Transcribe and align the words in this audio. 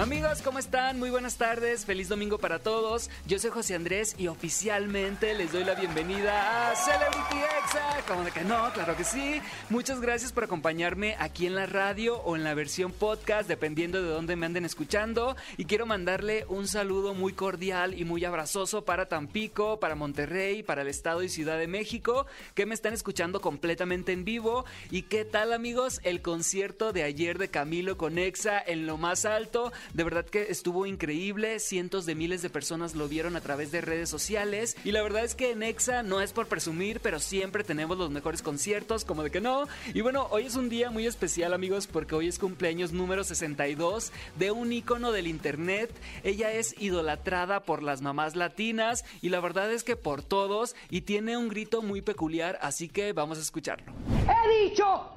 Amigos, 0.00 0.40
¿cómo 0.40 0.58
están? 0.58 0.98
Muy 0.98 1.10
buenas 1.10 1.36
tardes, 1.36 1.84
feliz 1.84 2.08
domingo 2.08 2.38
para 2.38 2.58
todos. 2.58 3.10
Yo 3.26 3.38
soy 3.38 3.50
José 3.50 3.74
Andrés 3.74 4.14
y 4.16 4.28
oficialmente 4.28 5.34
les 5.34 5.52
doy 5.52 5.62
la 5.62 5.74
bienvenida 5.74 6.70
a 6.70 6.74
Celebrity 6.74 7.36
Exa. 7.62 8.02
¿Cómo 8.08 8.24
de 8.24 8.30
que 8.30 8.40
no? 8.40 8.72
Claro 8.72 8.96
que 8.96 9.04
sí. 9.04 9.42
Muchas 9.68 10.00
gracias 10.00 10.32
por 10.32 10.44
acompañarme 10.44 11.16
aquí 11.18 11.46
en 11.46 11.54
la 11.54 11.66
radio 11.66 12.16
o 12.22 12.34
en 12.34 12.44
la 12.44 12.54
versión 12.54 12.92
podcast, 12.92 13.46
dependiendo 13.46 14.02
de 14.02 14.08
dónde 14.08 14.36
me 14.36 14.46
anden 14.46 14.64
escuchando. 14.64 15.36
Y 15.58 15.66
quiero 15.66 15.84
mandarle 15.84 16.46
un 16.48 16.66
saludo 16.66 17.12
muy 17.12 17.34
cordial 17.34 17.92
y 17.92 18.06
muy 18.06 18.24
abrazoso 18.24 18.86
para 18.86 19.06
Tampico, 19.06 19.80
para 19.80 19.96
Monterrey, 19.96 20.62
para 20.62 20.80
el 20.80 20.88
Estado 20.88 21.22
y 21.22 21.28
Ciudad 21.28 21.58
de 21.58 21.66
México, 21.66 22.24
que 22.54 22.64
me 22.64 22.72
están 22.72 22.94
escuchando 22.94 23.42
completamente 23.42 24.12
en 24.12 24.24
vivo. 24.24 24.64
¿Y 24.90 25.02
qué 25.02 25.26
tal, 25.26 25.52
amigos? 25.52 26.00
El 26.04 26.22
concierto 26.22 26.94
de 26.94 27.02
ayer 27.02 27.36
de 27.36 27.50
Camilo 27.50 27.98
con 27.98 28.16
Exa 28.16 28.62
en 28.66 28.86
lo 28.86 28.96
más 28.96 29.26
alto. 29.26 29.74
De 29.94 30.04
verdad 30.04 30.24
que 30.24 30.50
estuvo 30.50 30.86
increíble, 30.86 31.58
cientos 31.58 32.06
de 32.06 32.14
miles 32.14 32.42
de 32.42 32.50
personas 32.50 32.94
lo 32.94 33.08
vieron 33.08 33.36
a 33.36 33.40
través 33.40 33.70
de 33.72 33.80
redes 33.80 34.08
sociales 34.08 34.76
y 34.84 34.92
la 34.92 35.02
verdad 35.02 35.24
es 35.24 35.34
que 35.34 35.50
en 35.50 35.62
EXA 35.62 36.02
no 36.02 36.20
es 36.20 36.32
por 36.32 36.46
presumir, 36.46 37.00
pero 37.00 37.18
siempre 37.18 37.64
tenemos 37.64 37.98
los 37.98 38.10
mejores 38.10 38.42
conciertos, 38.42 39.04
como 39.04 39.22
de 39.22 39.30
que 39.30 39.40
no. 39.40 39.66
Y 39.94 40.00
bueno, 40.00 40.28
hoy 40.30 40.46
es 40.46 40.56
un 40.56 40.68
día 40.68 40.90
muy 40.90 41.06
especial 41.06 41.54
amigos 41.54 41.86
porque 41.86 42.14
hoy 42.14 42.28
es 42.28 42.38
cumpleaños 42.38 42.92
número 42.92 43.24
62 43.24 44.12
de 44.38 44.50
un 44.50 44.72
ícono 44.72 45.12
del 45.12 45.26
internet. 45.26 45.90
Ella 46.22 46.52
es 46.52 46.74
idolatrada 46.80 47.60
por 47.64 47.82
las 47.82 48.00
mamás 48.00 48.36
latinas 48.36 49.04
y 49.22 49.30
la 49.30 49.40
verdad 49.40 49.72
es 49.72 49.84
que 49.84 49.96
por 49.96 50.22
todos 50.22 50.76
y 50.88 51.02
tiene 51.02 51.36
un 51.36 51.48
grito 51.48 51.82
muy 51.82 52.02
peculiar, 52.02 52.58
así 52.62 52.88
que 52.88 53.12
vamos 53.12 53.38
a 53.38 53.42
escucharlo. 53.42 53.92
He 54.28 54.68
dicho 54.68 55.10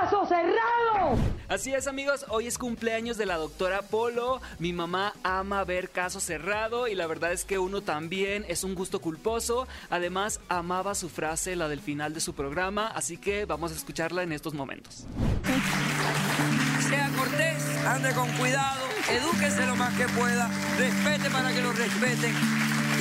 ¡Caso 0.00 0.24
cerrado! 0.26 1.18
Así 1.48 1.74
es 1.74 1.88
amigos, 1.88 2.24
hoy 2.28 2.46
es 2.46 2.56
cumpleaños 2.56 3.16
de 3.16 3.26
la 3.26 3.36
doctora 3.36 3.82
Polo. 3.82 4.40
Mi 4.60 4.72
mamá 4.72 5.12
ama 5.24 5.64
ver 5.64 5.90
caso 5.90 6.20
cerrado 6.20 6.86
y 6.86 6.94
la 6.94 7.08
verdad 7.08 7.32
es 7.32 7.44
que 7.44 7.58
uno 7.58 7.80
también 7.80 8.44
es 8.46 8.62
un 8.62 8.76
gusto 8.76 9.00
culposo. 9.00 9.66
Además, 9.90 10.40
amaba 10.48 10.94
su 10.94 11.08
frase, 11.08 11.56
la 11.56 11.68
del 11.68 11.80
final 11.80 12.14
de 12.14 12.20
su 12.20 12.34
programa, 12.34 12.86
así 12.94 13.16
que 13.16 13.44
vamos 13.44 13.72
a 13.72 13.74
escucharla 13.74 14.22
en 14.22 14.30
estos 14.30 14.54
momentos. 14.54 15.06
Sea 16.88 17.10
cortés, 17.16 17.84
ande 17.84 18.12
con 18.12 18.30
cuidado, 18.34 18.84
edúquese 19.10 19.66
lo 19.66 19.74
más 19.74 19.92
que 19.94 20.06
pueda, 20.10 20.48
respete 20.78 21.28
para 21.28 21.52
que 21.52 21.60
lo 21.60 21.72
respeten 21.72 22.34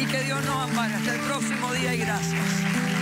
y 0.02 0.06
que 0.08 0.24
Dios 0.24 0.44
nos 0.46 0.70
ampare. 0.70 0.96
Hasta 0.96 1.14
el 1.14 1.22
próximo 1.22 1.74
día 1.74 1.94
y 1.94 1.98
gracias. 2.00 2.97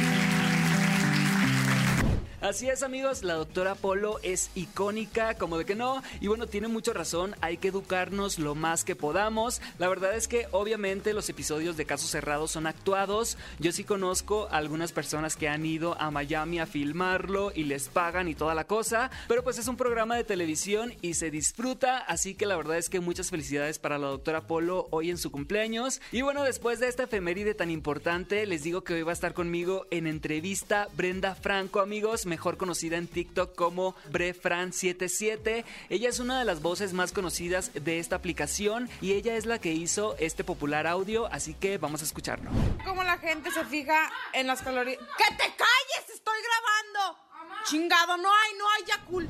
Así 2.45 2.69
es 2.69 2.83
amigos, 2.83 3.23
la 3.23 3.33
doctora 3.33 3.73
Polo 3.73 4.19
es 4.21 4.51
icónica, 4.53 5.33
como 5.33 5.57
de 5.57 5.65
que 5.65 5.73
no, 5.73 6.03
y 6.21 6.27
bueno, 6.27 6.45
tiene 6.45 6.67
mucha 6.67 6.93
razón, 6.93 7.35
hay 7.41 7.57
que 7.57 7.69
educarnos 7.69 8.38
lo 8.38 8.53
más 8.53 8.83
que 8.83 8.95
podamos. 8.95 9.63
La 9.79 9.89
verdad 9.89 10.13
es 10.13 10.27
que 10.27 10.45
obviamente 10.51 11.16
los 11.16 11.27
episodios 11.27 11.75
de 11.75 11.85
Casos 11.85 12.11
Cerrados 12.11 12.51
son 12.51 12.67
actuados, 12.67 13.39
yo 13.57 13.71
sí 13.71 13.83
conozco 13.83 14.47
algunas 14.51 14.91
personas 14.91 15.35
que 15.35 15.49
han 15.49 15.66
ido 15.66 15.99
a 15.99 16.11
Miami 16.11 16.59
a 16.59 16.67
filmarlo 16.67 17.51
y 17.51 17.63
les 17.63 17.88
pagan 17.88 18.27
y 18.27 18.35
toda 18.35 18.53
la 18.53 18.67
cosa, 18.67 19.09
pero 19.27 19.43
pues 19.43 19.57
es 19.57 19.67
un 19.67 19.75
programa 19.75 20.16
de 20.16 20.23
televisión 20.23 20.93
y 21.01 21.16
se 21.16 21.31
disfruta, 21.31 21.97
así 21.97 22.35
que 22.35 22.45
la 22.45 22.57
verdad 22.57 22.77
es 22.77 22.89
que 22.89 22.99
muchas 22.99 23.31
felicidades 23.31 23.79
para 23.79 23.97
la 23.97 24.05
doctora 24.05 24.41
Polo 24.41 24.88
hoy 24.91 25.09
en 25.09 25.17
su 25.17 25.31
cumpleaños. 25.31 25.99
Y 26.11 26.21
bueno, 26.21 26.43
después 26.43 26.79
de 26.79 26.89
esta 26.89 27.05
efeméride 27.05 27.55
tan 27.55 27.71
importante, 27.71 28.45
les 28.45 28.61
digo 28.61 28.83
que 28.83 28.93
hoy 28.93 29.01
va 29.01 29.13
a 29.13 29.13
estar 29.13 29.33
conmigo 29.33 29.88
en 29.89 30.05
entrevista 30.05 30.89
Brenda 30.95 31.33
Franco, 31.33 31.79
amigos 31.79 32.27
mejor 32.36 32.58
conocida 32.58 32.97
en 32.97 33.08
TikTok 33.08 33.55
como 33.55 33.95
Brefran77. 34.11 35.63
Ella 35.90 36.09
es 36.09 36.19
una 36.19 36.38
de 36.38 36.44
las 36.44 36.62
voces 36.62 36.91
más 36.91 37.13
conocidas 37.13 37.72
de 37.73 38.00
esta 38.00 38.18
aplicación 38.18 38.90
y 39.00 39.13
ella 39.13 39.38
es 39.38 39.46
la 39.46 39.57
que 39.59 39.72
hizo 39.72 40.18
este 40.19 40.44
popular 40.44 40.85
audio, 40.85 41.28
así 41.28 41.53
que 41.53 41.78
vamos 41.78 42.01
a 42.01 42.03
escucharlo. 42.03 42.51
¿Cómo 42.84 43.06
la 43.06 43.18
gente 43.19 43.51
se 43.51 43.63
fija 43.63 44.12
en 44.34 44.47
las 44.47 44.62
calorías? 44.62 45.00
¡Que 45.18 45.34
te 45.35 45.44
calles! 45.44 46.09
¡Estoy 46.13 46.35
grabando! 46.44 47.19
¡Chingado! 47.63 48.18
No 48.18 48.28
hay, 48.28 48.57
no 48.57 48.66
hay 48.69 48.84
Yakult. 48.85 49.29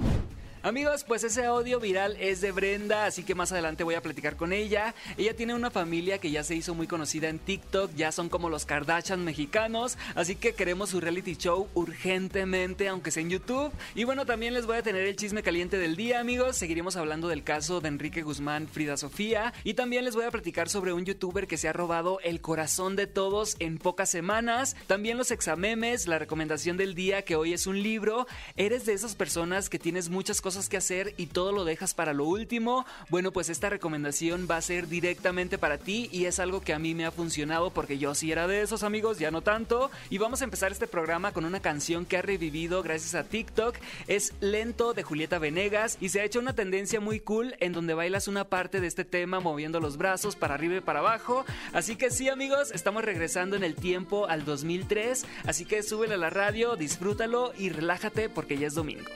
Amigos, 0.66 1.04
pues 1.04 1.24
ese 1.24 1.46
audio 1.46 1.80
viral 1.80 2.18
es 2.20 2.42
de 2.42 2.52
Brenda, 2.52 3.06
así 3.06 3.22
que 3.22 3.36
más 3.36 3.52
adelante 3.52 3.84
voy 3.84 3.94
a 3.94 4.02
platicar 4.02 4.36
con 4.36 4.52
ella. 4.52 4.96
Ella 5.16 5.36
tiene 5.36 5.54
una 5.54 5.70
familia 5.70 6.18
que 6.18 6.32
ya 6.32 6.44
se 6.44 6.56
hizo 6.56 6.74
muy 6.74 6.88
conocida 6.88 7.30
en 7.30 7.38
TikTok, 7.38 7.94
ya 7.94 8.12
son 8.12 8.30
como 8.30 8.50
los 8.50 8.66
Kardashian 8.66 9.24
mexicanos, 9.24 9.96
así 10.16 10.36
que 10.36 10.56
queremos 10.56 10.90
su 10.90 11.00
reality 11.00 11.36
show 11.36 11.68
urgentemente, 11.76 12.88
aunque 12.88 13.12
sea 13.12 13.22
en 13.22 13.30
YouTube. 13.30 13.72
Y 13.94 14.06
bueno, 14.06 14.26
también 14.26 14.56
les 14.56 14.66
voy 14.66 14.78
a 14.78 14.82
tener 14.82 15.06
el 15.06 15.16
chisme 15.16 15.44
caliente 15.44 15.78
del 15.78 15.96
día, 15.96 16.20
amigos. 16.20 16.58
Seguiremos 16.58 16.96
hablando 16.96 17.28
del 17.28 17.44
caso 17.44 17.80
de 17.80 17.90
Enrique 17.90 18.24
Guzmán, 18.24 18.68
Frida 18.68 18.98
Sofía. 18.98 19.54
Y 19.64 19.76
también 19.76 20.04
les 20.04 20.16
voy 20.16 20.26
a 20.26 20.32
platicar 20.32 20.68
sobre 20.68 20.94
un 20.94 21.06
youtuber 21.06 21.46
que 21.46 21.58
se 21.58 21.68
ha 21.68 21.74
robado 21.74 22.20
el 22.22 22.42
corazón 22.42 22.96
de 22.96 23.06
todos 23.06 23.56
en 23.60 23.78
pocas 23.78 24.10
semanas. 24.10 24.76
También 24.88 25.20
los 25.20 25.30
examemes, 25.30 26.08
la 26.08 26.18
recomendación 26.18 26.76
del 26.76 26.96
día 26.96 27.22
que 27.22 27.36
hoy 27.36 27.54
es 27.54 27.68
un 27.68 27.84
libro. 27.84 28.26
¿Eres 28.58 28.88
de 28.88 28.94
esas 28.94 29.14
personas 29.14 29.70
que 29.70 29.78
tienes 29.78 30.10
muchas 30.10 30.42
cosas 30.42 30.55
que 30.56 30.78
hacer 30.78 31.14
y 31.18 31.28
todo 31.28 31.52
lo 31.52 31.66
dejas 31.66 31.94
para 31.94 32.14
lo 32.14 32.26
último, 32.26 32.86
bueno, 33.10 33.32
pues 33.32 33.50
esta 33.50 33.70
recomendación 33.70 34.48
va 34.50 34.58
a 34.58 34.62
ser 34.62 34.88
directamente 34.88 35.58
para 35.58 35.78
ti 35.78 36.10
y 36.12 36.26
es 36.26 36.40
algo 36.40 36.62
que 36.62 36.74
a 36.74 36.80
mí 36.80 36.96
me 36.96 37.06
ha 37.06 37.12
funcionado 37.12 37.72
porque 37.72 37.98
yo 37.98 38.16
sí 38.16 38.32
era 38.32 38.48
de 38.48 38.62
esos 38.62 38.84
amigos, 38.84 39.20
ya 39.20 39.32
no 39.32 39.42
tanto. 39.42 39.92
Y 40.10 40.18
vamos 40.18 40.42
a 40.42 40.46
empezar 40.46 40.72
este 40.72 40.88
programa 40.88 41.34
con 41.34 41.46
una 41.46 41.60
canción 41.60 42.06
que 42.06 42.18
ha 42.18 42.22
revivido 42.22 42.82
gracias 42.84 43.16
a 43.16 43.24
TikTok. 43.26 43.76
Es 44.08 44.34
Lento 44.40 44.94
de 44.94 45.04
Julieta 45.04 45.40
Venegas 45.40 45.98
y 46.00 46.10
se 46.10 46.22
ha 46.22 46.24
hecho 46.24 46.40
una 46.40 46.54
tendencia 46.54 47.00
muy 47.00 47.20
cool 47.20 47.56
en 47.60 47.74
donde 47.74 47.94
bailas 47.94 48.28
una 48.28 48.46
parte 48.46 48.80
de 48.80 48.88
este 48.88 49.04
tema 49.04 49.40
moviendo 49.40 49.80
los 49.80 49.98
brazos 49.98 50.36
para 50.36 50.56
arriba 50.56 50.78
y 50.78 50.82
para 50.82 51.00
abajo. 51.00 51.46
Así 51.74 51.96
que 51.98 52.10
sí 52.10 52.30
amigos, 52.30 52.72
estamos 52.72 53.04
regresando 53.04 53.56
en 53.56 53.64
el 53.64 53.76
tiempo 53.76 54.28
al 54.28 54.46
2003, 54.46 55.26
así 55.46 55.66
que 55.66 55.84
súbele 55.84 56.16
a 56.16 56.18
la 56.18 56.30
radio, 56.30 56.76
disfrútalo 56.76 57.54
y 57.58 57.70
relájate 57.70 58.30
porque 58.30 58.58
ya 58.58 58.68
es 58.68 58.76
domingo. 58.76 59.10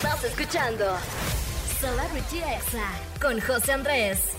Estás 0.00 0.22
escuchando 0.22 0.96
Celebrity 1.80 2.38
Exa 2.38 2.88
con 3.20 3.40
José 3.40 3.72
Andrés. 3.72 4.36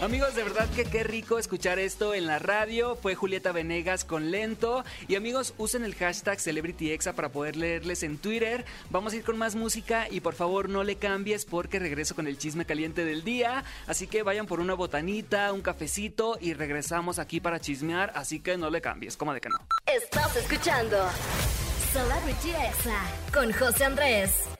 Amigos, 0.00 0.34
de 0.34 0.44
verdad 0.44 0.66
que 0.70 0.86
qué 0.86 1.04
rico 1.04 1.38
escuchar 1.38 1.78
esto 1.78 2.14
en 2.14 2.26
la 2.26 2.38
radio. 2.38 2.96
Fue 2.96 3.14
Julieta 3.14 3.52
Venegas 3.52 4.06
con 4.06 4.30
Lento. 4.30 4.82
Y 5.08 5.16
amigos, 5.16 5.52
usen 5.58 5.84
el 5.84 5.94
hashtag 5.94 6.40
CelebrityExa 6.40 7.12
para 7.12 7.28
poder 7.28 7.56
leerles 7.56 8.02
en 8.02 8.16
Twitter. 8.16 8.64
Vamos 8.88 9.12
a 9.12 9.16
ir 9.16 9.24
con 9.24 9.36
más 9.36 9.56
música 9.56 10.06
y 10.10 10.20
por 10.20 10.34
favor 10.34 10.70
no 10.70 10.84
le 10.84 10.96
cambies 10.96 11.44
porque 11.44 11.78
regreso 11.78 12.14
con 12.14 12.26
el 12.26 12.38
chisme 12.38 12.64
caliente 12.64 13.04
del 13.04 13.24
día. 13.24 13.62
Así 13.86 14.06
que 14.06 14.22
vayan 14.22 14.46
por 14.46 14.60
una 14.60 14.72
botanita, 14.72 15.52
un 15.52 15.60
cafecito 15.60 16.38
y 16.40 16.54
regresamos 16.54 17.18
aquí 17.18 17.40
para 17.40 17.60
chismear. 17.60 18.10
Así 18.14 18.40
que 18.40 18.56
no 18.56 18.70
le 18.70 18.80
cambies, 18.80 19.18
como 19.18 19.34
de 19.34 19.42
que 19.42 19.50
no. 19.50 19.58
Estás 19.84 20.34
escuchando 20.34 20.96
Celebrity 21.96 22.50
Exa 22.50 23.00
con 23.32 23.50
José 23.54 23.86
Andrés. 23.86 24.55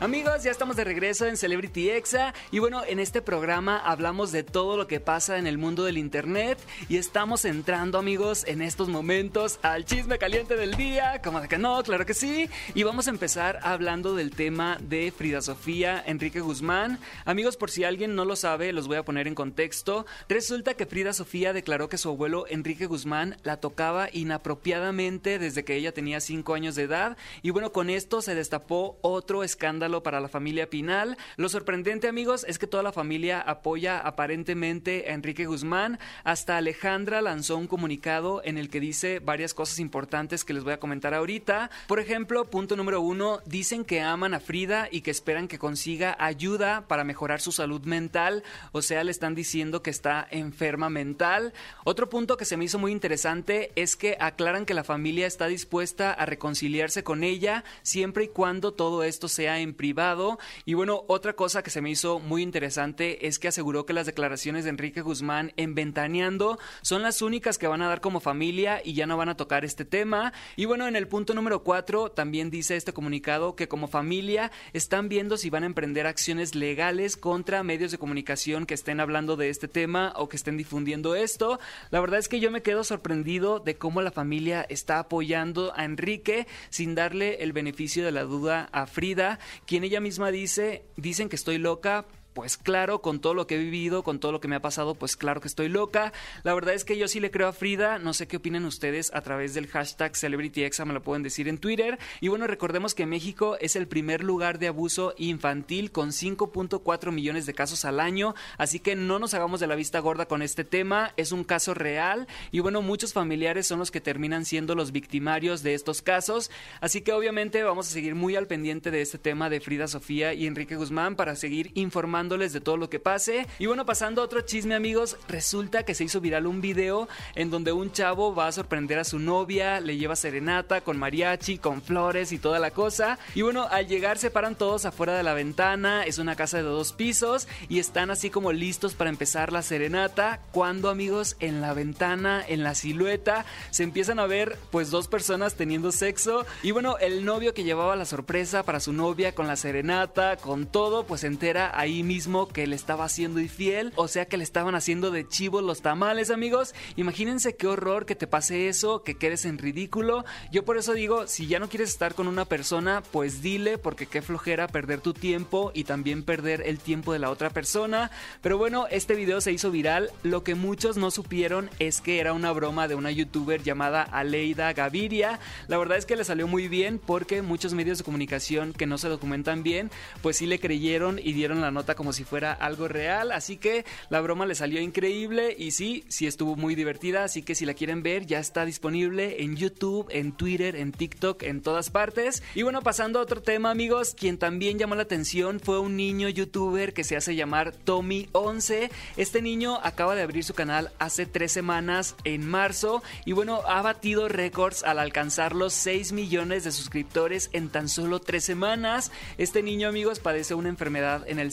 Amigos, 0.00 0.44
ya 0.44 0.52
estamos 0.52 0.76
de 0.76 0.84
regreso 0.84 1.26
en 1.26 1.36
Celebrity 1.36 1.90
Exa 1.90 2.32
y 2.52 2.60
bueno, 2.60 2.84
en 2.86 3.00
este 3.00 3.20
programa 3.20 3.78
hablamos 3.78 4.30
de 4.30 4.44
todo 4.44 4.76
lo 4.76 4.86
que 4.86 5.00
pasa 5.00 5.38
en 5.38 5.48
el 5.48 5.58
mundo 5.58 5.82
del 5.82 5.98
internet 5.98 6.56
y 6.88 6.98
estamos 6.98 7.44
entrando 7.44 7.98
amigos 7.98 8.44
en 8.46 8.62
estos 8.62 8.88
momentos 8.88 9.58
al 9.62 9.84
chisme 9.84 10.18
caliente 10.18 10.54
del 10.54 10.76
día, 10.76 11.20
como 11.20 11.40
de 11.40 11.48
que 11.48 11.58
no, 11.58 11.82
claro 11.82 12.06
que 12.06 12.14
sí, 12.14 12.48
y 12.74 12.84
vamos 12.84 13.08
a 13.08 13.10
empezar 13.10 13.58
hablando 13.64 14.14
del 14.14 14.30
tema 14.30 14.78
de 14.80 15.10
Frida 15.10 15.42
Sofía 15.42 16.00
Enrique 16.06 16.38
Guzmán. 16.38 17.00
Amigos, 17.24 17.56
por 17.56 17.68
si 17.68 17.82
alguien 17.82 18.14
no 18.14 18.24
lo 18.24 18.36
sabe, 18.36 18.72
los 18.72 18.86
voy 18.86 18.98
a 18.98 19.04
poner 19.04 19.26
en 19.26 19.34
contexto. 19.34 20.06
Resulta 20.28 20.74
que 20.74 20.86
Frida 20.86 21.12
Sofía 21.12 21.52
declaró 21.52 21.88
que 21.88 21.98
su 21.98 22.08
abuelo 22.08 22.44
Enrique 22.48 22.86
Guzmán 22.86 23.36
la 23.42 23.56
tocaba 23.56 24.10
inapropiadamente 24.12 25.40
desde 25.40 25.64
que 25.64 25.74
ella 25.74 25.90
tenía 25.90 26.20
5 26.20 26.54
años 26.54 26.76
de 26.76 26.84
edad 26.84 27.16
y 27.42 27.50
bueno, 27.50 27.72
con 27.72 27.90
esto 27.90 28.22
se 28.22 28.36
destapó 28.36 28.96
otro 29.02 29.42
escándalo 29.42 29.87
para 29.88 30.20
la 30.20 30.28
familia 30.28 30.68
Pinal. 30.68 31.16
Lo 31.36 31.48
sorprendente, 31.48 32.08
amigos, 32.08 32.44
es 32.46 32.58
que 32.58 32.66
toda 32.66 32.82
la 32.82 32.92
familia 32.92 33.40
apoya 33.40 33.98
aparentemente 33.98 35.06
a 35.08 35.14
Enrique 35.14 35.46
Guzmán. 35.46 35.98
Hasta 36.24 36.58
Alejandra 36.58 37.22
lanzó 37.22 37.56
un 37.56 37.66
comunicado 37.66 38.42
en 38.44 38.58
el 38.58 38.68
que 38.68 38.80
dice 38.80 39.20
varias 39.20 39.54
cosas 39.54 39.78
importantes 39.78 40.44
que 40.44 40.52
les 40.52 40.64
voy 40.64 40.74
a 40.74 40.80
comentar 40.80 41.14
ahorita. 41.14 41.70
Por 41.86 42.00
ejemplo, 42.00 42.44
punto 42.44 42.76
número 42.76 43.00
uno, 43.00 43.40
dicen 43.46 43.84
que 43.84 44.02
aman 44.02 44.34
a 44.34 44.40
Frida 44.40 44.88
y 44.90 45.00
que 45.00 45.10
esperan 45.10 45.48
que 45.48 45.58
consiga 45.58 46.16
ayuda 46.18 46.86
para 46.86 47.04
mejorar 47.04 47.40
su 47.40 47.50
salud 47.50 47.82
mental. 47.82 48.44
O 48.72 48.82
sea, 48.82 49.04
le 49.04 49.10
están 49.10 49.34
diciendo 49.34 49.82
que 49.82 49.90
está 49.90 50.28
enferma 50.30 50.90
mental. 50.90 51.54
Otro 51.84 52.10
punto 52.10 52.36
que 52.36 52.44
se 52.44 52.56
me 52.56 52.66
hizo 52.66 52.78
muy 52.78 52.92
interesante 52.92 53.72
es 53.74 53.96
que 53.96 54.18
aclaran 54.20 54.66
que 54.66 54.74
la 54.74 54.84
familia 54.84 55.26
está 55.26 55.46
dispuesta 55.46 56.12
a 56.12 56.26
reconciliarse 56.26 57.02
con 57.02 57.24
ella 57.24 57.64
siempre 57.82 58.24
y 58.24 58.28
cuando 58.28 58.72
todo 58.72 59.04
esto 59.04 59.28
sea 59.28 59.60
en 59.60 59.74
privado. 59.78 60.38
Y 60.66 60.74
bueno, 60.74 61.04
otra 61.06 61.32
cosa 61.32 61.62
que 61.62 61.70
se 61.70 61.80
me 61.80 61.88
hizo 61.88 62.18
muy 62.18 62.42
interesante 62.42 63.26
es 63.26 63.38
que 63.38 63.48
aseguró 63.48 63.86
que 63.86 63.94
las 63.94 64.04
declaraciones 64.04 64.64
de 64.64 64.70
Enrique 64.70 65.00
Guzmán 65.00 65.54
en 65.56 65.74
Ventaneando 65.74 66.58
son 66.82 67.00
las 67.00 67.22
únicas 67.22 67.56
que 67.56 67.66
van 67.66 67.80
a 67.80 67.88
dar 67.88 68.02
como 68.02 68.20
familia 68.20 68.82
y 68.84 68.92
ya 68.92 69.06
no 69.06 69.16
van 69.16 69.30
a 69.30 69.36
tocar 69.38 69.64
este 69.64 69.86
tema. 69.86 70.34
Y 70.56 70.66
bueno, 70.66 70.86
en 70.86 70.96
el 70.96 71.08
punto 71.08 71.32
número 71.32 71.62
cuatro 71.62 72.10
también 72.10 72.50
dice 72.50 72.76
este 72.76 72.92
comunicado 72.92 73.56
que 73.56 73.68
como 73.68 73.88
familia 73.88 74.52
están 74.74 75.08
viendo 75.08 75.38
si 75.38 75.48
van 75.48 75.62
a 75.62 75.66
emprender 75.66 76.06
acciones 76.06 76.54
legales 76.54 77.16
contra 77.16 77.62
medios 77.62 77.90
de 77.90 77.98
comunicación 77.98 78.66
que 78.66 78.74
estén 78.74 79.00
hablando 79.00 79.36
de 79.36 79.48
este 79.48 79.68
tema 79.68 80.12
o 80.16 80.28
que 80.28 80.36
estén 80.36 80.58
difundiendo 80.58 81.14
esto. 81.14 81.58
La 81.90 82.00
verdad 82.00 82.18
es 82.18 82.28
que 82.28 82.40
yo 82.40 82.50
me 82.50 82.62
quedo 82.62 82.84
sorprendido 82.84 83.60
de 83.60 83.76
cómo 83.76 84.02
la 84.02 84.10
familia 84.10 84.66
está 84.68 84.98
apoyando 84.98 85.72
a 85.76 85.84
Enrique 85.84 86.46
sin 86.70 86.94
darle 86.94 87.42
el 87.42 87.52
beneficio 87.52 88.04
de 88.04 88.12
la 88.12 88.24
duda 88.24 88.68
a 88.72 88.86
Frida, 88.86 89.38
quien 89.68 89.84
ella 89.84 90.00
misma 90.00 90.30
dice, 90.30 90.86
dicen 90.96 91.28
que 91.28 91.36
estoy 91.36 91.58
loca, 91.58 92.06
pues 92.38 92.56
claro, 92.56 93.02
con 93.02 93.18
todo 93.18 93.34
lo 93.34 93.48
que 93.48 93.56
he 93.56 93.58
vivido, 93.58 94.04
con 94.04 94.20
todo 94.20 94.30
lo 94.30 94.38
que 94.38 94.46
me 94.46 94.54
ha 94.54 94.62
pasado, 94.62 94.94
pues 94.94 95.16
claro 95.16 95.40
que 95.40 95.48
estoy 95.48 95.68
loca. 95.68 96.12
La 96.44 96.54
verdad 96.54 96.72
es 96.72 96.84
que 96.84 96.96
yo 96.96 97.08
sí 97.08 97.18
le 97.18 97.32
creo 97.32 97.48
a 97.48 97.52
Frida, 97.52 97.98
no 97.98 98.14
sé 98.14 98.28
qué 98.28 98.36
opinan 98.36 98.64
ustedes 98.64 99.10
a 99.12 99.22
través 99.22 99.54
del 99.54 99.66
hashtag 99.66 100.14
CelebrityExa, 100.14 100.84
me 100.84 100.92
lo 100.92 101.02
pueden 101.02 101.24
decir 101.24 101.48
en 101.48 101.58
Twitter. 101.58 101.98
Y 102.20 102.28
bueno, 102.28 102.46
recordemos 102.46 102.94
que 102.94 103.06
México 103.06 103.56
es 103.60 103.74
el 103.74 103.88
primer 103.88 104.22
lugar 104.22 104.60
de 104.60 104.68
abuso 104.68 105.14
infantil 105.18 105.90
con 105.90 106.10
5.4 106.10 107.10
millones 107.10 107.44
de 107.44 107.54
casos 107.54 107.84
al 107.84 107.98
año, 107.98 108.36
así 108.56 108.78
que 108.78 108.94
no 108.94 109.18
nos 109.18 109.34
hagamos 109.34 109.58
de 109.58 109.66
la 109.66 109.74
vista 109.74 109.98
gorda 109.98 110.26
con 110.26 110.40
este 110.40 110.62
tema, 110.62 111.14
es 111.16 111.32
un 111.32 111.42
caso 111.42 111.74
real. 111.74 112.28
Y 112.52 112.60
bueno, 112.60 112.82
muchos 112.82 113.14
familiares 113.14 113.66
son 113.66 113.80
los 113.80 113.90
que 113.90 114.00
terminan 114.00 114.44
siendo 114.44 114.76
los 114.76 114.92
victimarios 114.92 115.64
de 115.64 115.74
estos 115.74 116.02
casos, 116.02 116.52
así 116.80 117.00
que 117.00 117.12
obviamente 117.12 117.64
vamos 117.64 117.88
a 117.88 117.90
seguir 117.90 118.14
muy 118.14 118.36
al 118.36 118.46
pendiente 118.46 118.92
de 118.92 119.02
este 119.02 119.18
tema 119.18 119.50
de 119.50 119.58
Frida 119.60 119.88
Sofía 119.88 120.34
y 120.34 120.46
Enrique 120.46 120.76
Guzmán 120.76 121.16
para 121.16 121.34
seguir 121.34 121.72
informando 121.74 122.27
de 122.28 122.60
todo 122.60 122.76
lo 122.76 122.90
que 122.90 123.00
pase. 123.00 123.46
Y 123.58 123.66
bueno, 123.66 123.86
pasando 123.86 124.20
a 124.20 124.24
otro 124.24 124.42
chisme, 124.42 124.74
amigos, 124.74 125.16
resulta 125.28 125.84
que 125.84 125.94
se 125.94 126.04
hizo 126.04 126.20
viral 126.20 126.46
un 126.46 126.60
video 126.60 127.08
en 127.34 127.50
donde 127.50 127.72
un 127.72 127.90
chavo 127.90 128.34
va 128.34 128.46
a 128.48 128.52
sorprender 128.52 128.98
a 128.98 129.04
su 129.04 129.18
novia, 129.18 129.80
le 129.80 129.96
lleva 129.96 130.14
serenata 130.14 130.82
con 130.82 130.98
mariachi, 130.98 131.56
con 131.56 131.80
flores 131.80 132.32
y 132.32 132.38
toda 132.38 132.58
la 132.58 132.70
cosa. 132.70 133.18
Y 133.34 133.42
bueno, 133.42 133.66
al 133.70 133.88
llegar 133.88 134.18
se 134.18 134.30
paran 134.30 134.56
todos 134.56 134.84
afuera 134.84 135.16
de 135.16 135.22
la 135.22 135.32
ventana, 135.32 136.02
es 136.02 136.18
una 136.18 136.36
casa 136.36 136.58
de 136.58 136.64
dos 136.64 136.92
pisos 136.92 137.48
y 137.70 137.78
están 137.78 138.10
así 138.10 138.28
como 138.28 138.52
listos 138.52 138.94
para 138.94 139.10
empezar 139.10 139.50
la 139.50 139.62
serenata. 139.62 140.40
Cuando, 140.52 140.90
amigos, 140.90 141.36
en 141.40 141.62
la 141.62 141.72
ventana, 141.72 142.44
en 142.46 142.62
la 142.62 142.74
silueta, 142.74 143.46
se 143.70 143.84
empiezan 143.84 144.18
a 144.18 144.26
ver 144.26 144.58
pues 144.70 144.90
dos 144.90 145.08
personas 145.08 145.54
teniendo 145.54 145.92
sexo. 145.92 146.44
Y 146.62 146.72
bueno, 146.72 146.98
el 146.98 147.24
novio 147.24 147.54
que 147.54 147.64
llevaba 147.64 147.96
la 147.96 148.04
sorpresa 148.04 148.64
para 148.64 148.80
su 148.80 148.92
novia 148.92 149.34
con 149.34 149.46
la 149.46 149.56
serenata, 149.56 150.36
con 150.36 150.66
todo, 150.66 151.06
pues 151.06 151.22
se 151.22 151.26
entera 151.26 151.72
ahí 151.78 152.02
mismo 152.02 152.17
que 152.52 152.66
le 152.66 152.74
estaba 152.74 153.04
haciendo 153.04 153.38
infiel, 153.38 153.92
o 153.94 154.08
sea 154.08 154.26
que 154.26 154.36
le 154.36 154.42
estaban 154.42 154.74
haciendo 154.74 155.12
de 155.12 155.28
chivo 155.28 155.60
los 155.60 155.82
tamales, 155.82 156.30
amigos. 156.30 156.74
Imagínense 156.96 157.54
qué 157.54 157.68
horror 157.68 158.06
que 158.06 158.16
te 158.16 158.26
pase 158.26 158.68
eso, 158.68 159.04
que 159.04 159.14
quedes 159.14 159.44
en 159.44 159.56
ridículo. 159.56 160.24
Yo 160.50 160.64
por 160.64 160.78
eso 160.78 160.94
digo, 160.94 161.28
si 161.28 161.46
ya 161.46 161.60
no 161.60 161.68
quieres 161.68 161.90
estar 161.90 162.14
con 162.14 162.26
una 162.26 162.44
persona, 162.44 163.04
pues 163.12 163.40
dile, 163.40 163.78
porque 163.78 164.06
qué 164.06 164.20
flojera 164.20 164.66
perder 164.66 165.00
tu 165.00 165.14
tiempo 165.14 165.70
y 165.74 165.84
también 165.84 166.24
perder 166.24 166.62
el 166.66 166.80
tiempo 166.80 167.12
de 167.12 167.20
la 167.20 167.30
otra 167.30 167.50
persona. 167.50 168.10
Pero 168.42 168.58
bueno, 168.58 168.86
este 168.90 169.14
video 169.14 169.40
se 169.40 169.52
hizo 169.52 169.70
viral. 169.70 170.10
Lo 170.24 170.42
que 170.42 170.56
muchos 170.56 170.96
no 170.96 171.12
supieron 171.12 171.70
es 171.78 172.00
que 172.00 172.18
era 172.18 172.32
una 172.32 172.50
broma 172.50 172.88
de 172.88 172.96
una 172.96 173.12
youtuber 173.12 173.62
llamada 173.62 174.02
Aleida 174.02 174.72
Gaviria. 174.72 175.38
La 175.68 175.78
verdad 175.78 175.98
es 175.98 176.04
que 176.04 176.16
le 176.16 176.24
salió 176.24 176.48
muy 176.48 176.66
bien 176.66 176.98
porque 176.98 177.42
muchos 177.42 177.74
medios 177.74 177.98
de 177.98 178.04
comunicación 178.04 178.72
que 178.72 178.86
no 178.86 178.98
se 178.98 179.08
documentan 179.08 179.62
bien, 179.62 179.92
pues 180.20 180.38
sí 180.38 180.46
le 180.46 180.58
creyeron 180.58 181.20
y 181.20 181.32
dieron 181.32 181.60
la 181.60 181.70
nota 181.70 181.94
como 181.94 182.07
si 182.12 182.24
fuera 182.24 182.52
algo 182.52 182.88
real. 182.88 183.32
Así 183.32 183.56
que 183.56 183.84
la 184.10 184.20
broma 184.20 184.46
le 184.46 184.54
salió 184.54 184.80
increíble 184.80 185.54
y 185.56 185.72
sí, 185.72 186.04
sí 186.08 186.26
estuvo 186.26 186.56
muy 186.56 186.74
divertida. 186.74 187.24
Así 187.24 187.42
que 187.42 187.54
si 187.54 187.66
la 187.66 187.74
quieren 187.74 188.02
ver, 188.02 188.26
ya 188.26 188.38
está 188.38 188.64
disponible 188.64 189.42
en 189.42 189.56
YouTube, 189.56 190.06
en 190.10 190.32
Twitter, 190.32 190.76
en 190.76 190.92
TikTok, 190.92 191.42
en 191.42 191.62
todas 191.62 191.90
partes. 191.90 192.42
Y 192.54 192.62
bueno, 192.62 192.82
pasando 192.82 193.18
a 193.18 193.22
otro 193.22 193.42
tema, 193.42 193.70
amigos, 193.70 194.14
quien 194.14 194.38
también 194.38 194.78
llamó 194.78 194.94
la 194.94 195.02
atención 195.02 195.60
fue 195.60 195.78
un 195.78 195.96
niño 195.96 196.28
youtuber 196.28 196.92
que 196.92 197.04
se 197.04 197.16
hace 197.16 197.34
llamar 197.34 197.74
Tommy11. 197.84 198.90
Este 199.16 199.42
niño 199.42 199.78
acaba 199.82 200.14
de 200.14 200.22
abrir 200.22 200.44
su 200.44 200.54
canal 200.54 200.92
hace 200.98 201.26
tres 201.26 201.52
semanas, 201.52 202.16
en 202.24 202.48
marzo, 202.48 203.02
y 203.24 203.32
bueno, 203.32 203.62
ha 203.66 203.82
batido 203.82 204.28
récords 204.28 204.82
al 204.84 204.98
alcanzar 204.98 205.54
los 205.54 205.72
6 205.74 206.12
millones 206.12 206.64
de 206.64 206.72
suscriptores 206.72 207.50
en 207.52 207.68
tan 207.68 207.88
solo 207.88 208.20
tres 208.20 208.44
semanas. 208.44 209.10
Este 209.36 209.62
niño, 209.62 209.88
amigos, 209.88 210.20
padece 210.20 210.54
una 210.54 210.68
enfermedad 210.68 211.24
en 211.28 211.38
el 211.38 211.52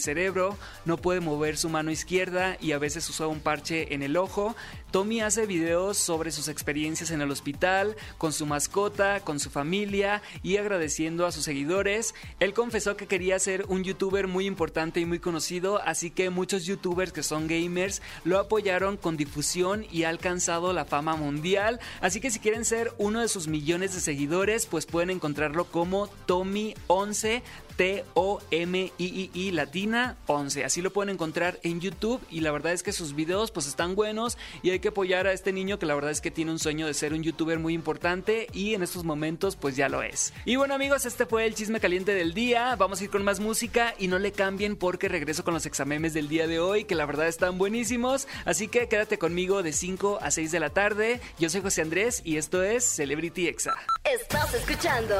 no 0.84 0.96
puede 0.98 1.20
mover 1.20 1.56
su 1.56 1.68
mano 1.68 1.90
izquierda 1.90 2.56
y 2.60 2.72
a 2.72 2.78
veces 2.78 3.08
usa 3.08 3.26
un 3.26 3.40
parche 3.40 3.94
en 3.94 4.02
el 4.02 4.16
ojo. 4.16 4.54
Tommy 4.90 5.20
hace 5.20 5.46
videos 5.46 5.96
sobre 5.98 6.30
sus 6.30 6.48
experiencias 6.48 7.10
en 7.10 7.20
el 7.20 7.30
hospital, 7.30 7.96
con 8.18 8.32
su 8.32 8.46
mascota, 8.46 9.20
con 9.20 9.40
su 9.40 9.50
familia 9.50 10.22
y 10.42 10.56
agradeciendo 10.56 11.26
a 11.26 11.32
sus 11.32 11.44
seguidores. 11.44 12.14
Él 12.40 12.54
confesó 12.54 12.96
que 12.96 13.06
quería 13.06 13.38
ser 13.38 13.64
un 13.68 13.84
youtuber 13.84 14.26
muy 14.26 14.46
importante 14.46 15.00
y 15.00 15.06
muy 15.06 15.18
conocido, 15.18 15.82
así 15.82 16.10
que 16.10 16.30
muchos 16.30 16.64
youtubers 16.64 17.12
que 17.12 17.22
son 17.22 17.46
gamers 17.46 18.02
lo 18.24 18.38
apoyaron 18.38 18.96
con 18.96 19.16
difusión 19.16 19.86
y 19.90 20.04
ha 20.04 20.08
alcanzado 20.08 20.72
la 20.72 20.84
fama 20.84 21.16
mundial. 21.16 21.80
Así 22.00 22.20
que 22.20 22.30
si 22.30 22.38
quieren 22.38 22.64
ser 22.64 22.92
uno 22.98 23.20
de 23.20 23.28
sus 23.28 23.48
millones 23.48 23.94
de 23.94 24.00
seguidores, 24.00 24.66
pues 24.66 24.86
pueden 24.86 25.10
encontrarlo 25.10 25.64
como 25.64 26.08
Tommy11 26.26 27.42
T-O-M-I-I-I 27.76 29.50
latina 29.52 30.16
11. 30.26 30.64
Así 30.64 30.82
lo 30.82 30.92
pueden 30.92 31.14
encontrar 31.14 31.60
en 31.62 31.80
YouTube 31.80 32.20
y 32.30 32.40
la 32.40 32.50
verdad 32.50 32.72
es 32.72 32.82
que 32.82 32.92
sus 32.92 33.14
videos 33.14 33.50
pues 33.50 33.66
están 33.66 33.94
buenos 33.94 34.38
y 34.62 34.70
hay 34.70 34.80
que 34.80 34.88
apoyar 34.88 35.26
a 35.26 35.32
este 35.32 35.52
niño 35.52 35.78
que 35.78 35.86
la 35.86 35.94
verdad 35.94 36.10
es 36.10 36.20
que 36.20 36.30
tiene 36.30 36.50
un 36.50 36.58
sueño 36.58 36.86
de 36.86 36.94
ser 36.94 37.12
un 37.12 37.22
youtuber 37.22 37.58
muy 37.58 37.74
importante 37.74 38.48
y 38.52 38.74
en 38.74 38.82
estos 38.82 39.04
momentos 39.04 39.56
pues 39.56 39.76
ya 39.76 39.88
lo 39.88 40.02
es. 40.02 40.32
Y 40.44 40.56
bueno 40.56 40.74
amigos, 40.74 41.06
este 41.06 41.26
fue 41.26 41.46
el 41.46 41.54
chisme 41.54 41.80
caliente 41.80 42.14
del 42.14 42.34
día. 42.34 42.76
Vamos 42.76 43.00
a 43.00 43.04
ir 43.04 43.10
con 43.10 43.24
más 43.24 43.40
música 43.40 43.94
y 43.98 44.08
no 44.08 44.18
le 44.18 44.32
cambien 44.32 44.76
porque 44.76 45.08
regreso 45.08 45.44
con 45.44 45.54
los 45.54 45.66
examemes 45.66 46.14
del 46.14 46.28
día 46.28 46.46
de 46.46 46.58
hoy 46.58 46.84
que 46.84 46.94
la 46.94 47.06
verdad 47.06 47.28
están 47.28 47.58
buenísimos. 47.58 48.26
Así 48.44 48.68
que 48.68 48.88
quédate 48.88 49.18
conmigo 49.18 49.62
de 49.62 49.72
5 49.72 50.18
a 50.22 50.30
6 50.30 50.50
de 50.52 50.60
la 50.60 50.70
tarde. 50.70 51.20
Yo 51.38 51.50
soy 51.50 51.60
José 51.60 51.82
Andrés 51.82 52.22
y 52.24 52.36
esto 52.36 52.62
es 52.62 52.84
Celebrity 52.84 53.48
Exa. 53.48 53.74
Estás 54.04 54.54
escuchando 54.54 55.14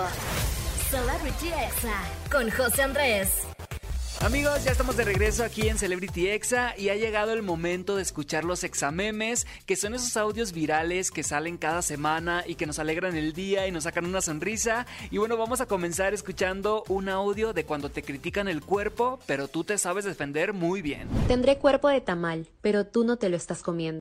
Celebrity 0.91 1.49
Exa 1.49 2.00
con 2.31 2.49
José 2.49 2.83
Andrés. 2.83 3.43
Amigos, 4.21 4.62
ya 4.65 4.71
estamos 4.71 4.97
de 4.97 5.05
regreso 5.05 5.43
aquí 5.43 5.69
en 5.69 5.79
Celebrity 5.79 6.29
Exa 6.29 6.75
y 6.79 6.91
ha 6.91 6.94
llegado 6.94 7.33
el 7.33 7.43
momento 7.43 7.97
de 7.97 8.03
escuchar 8.03 8.44
los 8.44 8.62
examemes, 8.62 9.49
que 9.67 9.75
son 9.75 9.94
esos 9.94 10.17
audios 10.17 10.53
virales 10.53 11.10
que 11.10 11.25
salen 11.25 11.56
cada 11.56 11.82
semana 11.82 12.44
y 12.46 12.55
que 12.55 12.67
nos 12.67 12.79
alegran 12.79 13.17
el 13.17 13.32
día 13.32 13.67
y 13.67 13.72
nos 13.72 13.82
sacan 13.82 14.06
una 14.06 14.20
sonrisa. 14.20 14.87
Y 15.10 15.19
bueno, 15.19 15.37
vamos 15.37 15.60
a 15.60 15.67
comenzar 15.67 16.15
escuchando 16.15 16.84
un 16.89 17.08
audio 17.08 17.53
de 17.53 17.65
cuando 17.65 17.91
te 17.91 18.03
critican 18.03 18.46
el 18.46 18.63
cuerpo, 18.63 19.19
pero 19.27 19.49
tú 19.49 19.65
te 19.65 19.79
sabes 19.79 20.05
defender 20.05 20.53
muy 20.53 20.82
bien. 20.82 21.08
Tendré 21.27 21.58
cuerpo 21.58 21.89
de 21.89 22.01
tamal, 22.01 22.46
pero 22.63 22.87
tú 22.87 23.03
no 23.03 23.17
te 23.17 23.29
lo 23.29 23.37
estás 23.37 23.63
comiendo. 23.63 24.01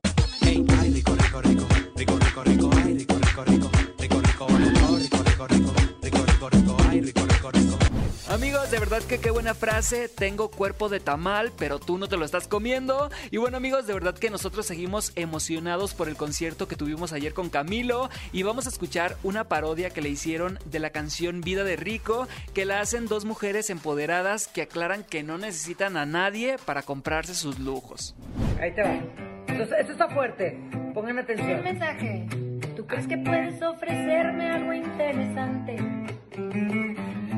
Amigos, 8.55 8.71
de 8.71 8.79
verdad 8.79 9.03
que 9.03 9.19
qué 9.19 9.31
buena 9.31 9.53
frase. 9.53 10.07
Tengo 10.07 10.49
cuerpo 10.49 10.87
de 10.87 11.01
tamal, 11.01 11.51
pero 11.57 11.77
tú 11.77 11.97
no 11.97 12.07
te 12.07 12.15
lo 12.15 12.23
estás 12.23 12.47
comiendo. 12.47 13.09
Y 13.29 13.35
bueno, 13.35 13.57
amigos, 13.57 13.85
de 13.85 13.93
verdad 13.93 14.17
que 14.17 14.29
nosotros 14.29 14.65
seguimos 14.65 15.11
emocionados 15.17 15.93
por 15.93 16.07
el 16.07 16.15
concierto 16.15 16.65
que 16.69 16.77
tuvimos 16.77 17.11
ayer 17.11 17.33
con 17.33 17.49
Camilo. 17.49 18.09
Y 18.31 18.43
vamos 18.43 18.65
a 18.65 18.69
escuchar 18.69 19.17
una 19.23 19.49
parodia 19.49 19.89
que 19.89 20.01
le 20.01 20.07
hicieron 20.07 20.57
de 20.63 20.79
la 20.79 20.91
canción 20.91 21.41
Vida 21.41 21.65
de 21.65 21.75
Rico, 21.75 22.29
que 22.53 22.63
la 22.63 22.79
hacen 22.79 23.07
dos 23.07 23.25
mujeres 23.25 23.69
empoderadas 23.69 24.47
que 24.47 24.61
aclaran 24.61 25.03
que 25.03 25.21
no 25.21 25.37
necesitan 25.37 25.97
a 25.97 26.05
nadie 26.05 26.55
para 26.63 26.81
comprarse 26.81 27.35
sus 27.35 27.59
lujos. 27.59 28.15
Ahí 28.61 28.73
te 28.73 28.83
va. 28.83 29.01
Esto, 29.47 29.75
esto 29.75 29.91
está 29.91 30.07
fuerte. 30.07 30.57
Pongan 30.93 31.19
atención. 31.19 31.57
Un 31.57 31.63
mensaje. 31.65 32.25
¿Tú 32.73 32.87
crees 32.87 33.05
que 33.05 33.17
puedes 33.17 33.61
ofrecerme 33.61 34.49
algo 34.49 34.71
interesante? 34.71 35.75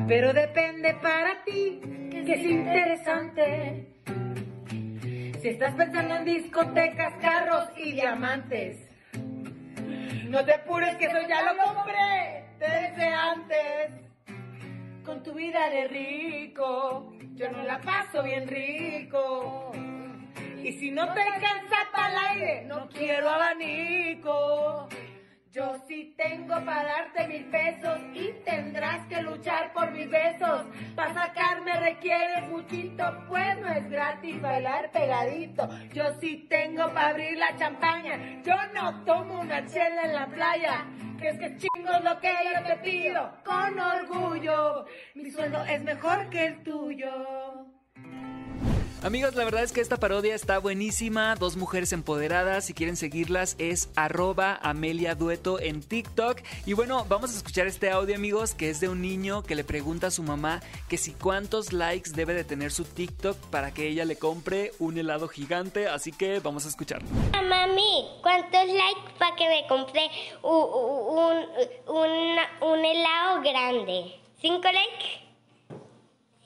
Pero 0.08 0.32
depende 0.32 0.94
para 1.02 1.44
ti 1.44 1.82
que 2.10 2.34
es 2.34 2.46
interesante. 2.46 3.88
Si 5.42 5.50
estás 5.50 5.76
pensando 5.76 6.16
en 6.16 6.26
discotecas, 6.26 7.14
carros 7.22 7.66
y 7.76 7.92
diamantes, 7.92 8.90
no 10.30 10.46
te 10.46 10.54
apures 10.54 10.96
que 10.96 11.06
eso 11.08 11.18
ya 11.28 11.42
lo 11.42 11.62
compré 11.62 12.46
desde 12.58 13.08
antes. 13.08 13.92
Con 15.04 15.24
tu 15.24 15.34
vida 15.34 15.70
de 15.70 15.88
rico, 15.90 17.14
yo 17.36 17.52
no 17.52 17.64
la 17.64 17.82
paso 17.82 18.24
bien 18.24 18.48
rico. 18.48 19.74
Y 20.64 20.72
si 20.72 20.90
no 20.90 21.14
te 21.14 21.22
alcanza 21.22 21.76
para 21.94 22.10
el 22.10 22.18
aire, 22.30 22.66
no 22.66 22.88
quiero 22.88 23.30
abanico. 23.30 24.88
Yo 25.58 25.76
sí 25.88 26.14
tengo 26.16 26.54
para 26.66 26.84
darte 26.84 27.28
mil 27.28 27.46
pesos 27.46 27.98
y 28.14 28.32
tendrás 28.46 29.08
que 29.08 29.24
luchar 29.24 29.74
por 29.74 29.90
mis 29.90 30.08
besos. 30.08 30.68
Para 30.96 31.16
sacarme 31.16 31.80
requieres 31.80 32.48
muchito, 32.48 33.04
pues 33.28 33.58
no 33.58 33.68
es 33.68 33.90
gratis 33.90 34.40
bailar 34.40 34.92
pegadito. 34.92 35.68
Yo 35.96 36.14
sí 36.22 36.46
tengo 36.48 36.94
para 36.94 37.08
abrir 37.08 37.40
la 37.40 37.56
champaña, 37.56 38.40
yo 38.44 38.54
no 38.76 39.04
tomo 39.04 39.40
una 39.42 39.66
chela 39.66 40.04
en 40.04 40.14
la 40.14 40.28
playa. 40.28 40.86
Que 41.20 41.30
es 41.30 41.40
que 41.40 41.58
chingo 41.58 41.94
lo 42.04 42.20
que 42.20 42.32
yo 42.54 42.64
te 42.64 42.76
pido, 42.84 43.34
con 43.44 43.80
orgullo. 43.80 44.86
Mi 45.16 45.32
sueldo 45.32 45.64
es 45.64 45.84
mejor 45.84 46.30
que 46.30 46.46
el 46.46 46.64
tuyo. 46.64 47.77
Amigos, 49.04 49.36
la 49.36 49.46
verdad 49.46 49.64
es 49.64 49.72
que 49.72 49.80
esta 49.80 49.98
parodia 49.98 50.34
está 50.34 50.58
buenísima. 50.58 51.36
Dos 51.36 51.56
mujeres 51.56 51.94
empoderadas. 51.94 52.66
Si 52.66 52.74
quieren 52.74 52.96
seguirlas 52.96 53.56
es 53.60 53.90
arroba 53.96 54.60
Amelia 54.64 55.14
Dueto 55.14 55.60
en 55.60 55.84
TikTok. 55.84 56.42
Y 56.66 56.74
bueno, 56.74 57.06
vamos 57.08 57.32
a 57.32 57.38
escuchar 57.38 57.68
este 57.68 57.92
audio, 57.92 58.16
amigos, 58.16 58.56
que 58.56 58.72
es 58.72 58.80
de 58.80 58.90
un 58.90 59.02
niño 59.02 59.44
que 59.44 59.54
le 59.54 59.64
pregunta 59.64 60.08
a 60.08 60.12
su 60.12 60.24
mamá 60.24 60.62
que 60.90 60.98
si 60.98 61.14
cuántos 61.14 61.74
likes 61.74 62.10
debe 62.12 62.34
de 62.34 62.44
tener 62.44 62.72
su 62.72 62.86
TikTok 62.86 63.38
para 63.52 63.72
que 63.72 63.88
ella 63.88 64.04
le 64.04 64.16
compre 64.16 64.72
un 64.80 64.98
helado 64.98 65.28
gigante. 65.28 65.88
Así 65.88 66.12
que 66.12 66.40
vamos 66.40 66.66
a 66.66 66.70
escucharlo. 66.70 67.08
Mami, 67.34 68.08
¿cuántos 68.24 68.66
likes 68.66 69.14
para 69.20 69.36
que 69.36 69.48
me 69.48 69.68
compre 69.68 70.10
un, 70.42 71.46
un, 72.62 72.86
helado 72.86 73.42
grande? 73.42 74.16
¿Cinco 74.42 74.64
likes? 74.64 75.28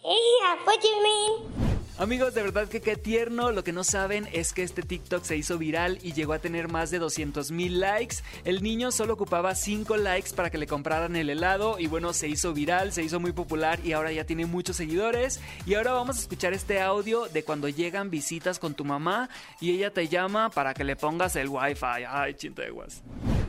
apóyeme. 0.51 1.70
Amigos, 1.97 2.33
de 2.33 2.41
verdad 2.41 2.67
que 2.67 2.81
qué 2.81 2.95
tierno. 2.95 3.51
Lo 3.51 3.63
que 3.63 3.73
no 3.73 3.83
saben 3.83 4.27
es 4.33 4.53
que 4.53 4.63
este 4.63 4.81
TikTok 4.81 5.23
se 5.23 5.37
hizo 5.37 5.57
viral 5.57 5.99
y 6.01 6.13
llegó 6.13 6.33
a 6.33 6.39
tener 6.39 6.67
más 6.67 6.89
de 6.89 6.97
200 6.97 7.51
mil 7.51 7.79
likes. 7.79 8.17
El 8.43 8.63
niño 8.63 8.91
solo 8.91 9.13
ocupaba 9.13 9.53
5 9.53 9.97
likes 9.97 10.31
para 10.33 10.49
que 10.49 10.57
le 10.57 10.65
compraran 10.65 11.15
el 11.15 11.29
helado 11.29 11.77
y 11.77 11.87
bueno, 11.87 12.13
se 12.13 12.27
hizo 12.27 12.53
viral, 12.53 12.91
se 12.91 13.03
hizo 13.03 13.19
muy 13.19 13.33
popular 13.33 13.79
y 13.83 13.91
ahora 13.91 14.11
ya 14.11 14.25
tiene 14.25 14.47
muchos 14.47 14.77
seguidores. 14.77 15.39
Y 15.67 15.75
ahora 15.75 15.91
vamos 15.91 16.17
a 16.17 16.21
escuchar 16.21 16.53
este 16.53 16.81
audio 16.81 17.27
de 17.27 17.43
cuando 17.43 17.69
llegan 17.69 18.09
visitas 18.09 18.57
con 18.57 18.73
tu 18.73 18.83
mamá 18.83 19.29
y 19.59 19.71
ella 19.71 19.93
te 19.93 20.07
llama 20.07 20.49
para 20.49 20.73
que 20.73 20.83
le 20.83 20.95
pongas 20.95 21.35
el 21.35 21.49
wifi. 21.49 22.03
Ay, 22.07 22.33
chinteguas. 22.33 23.03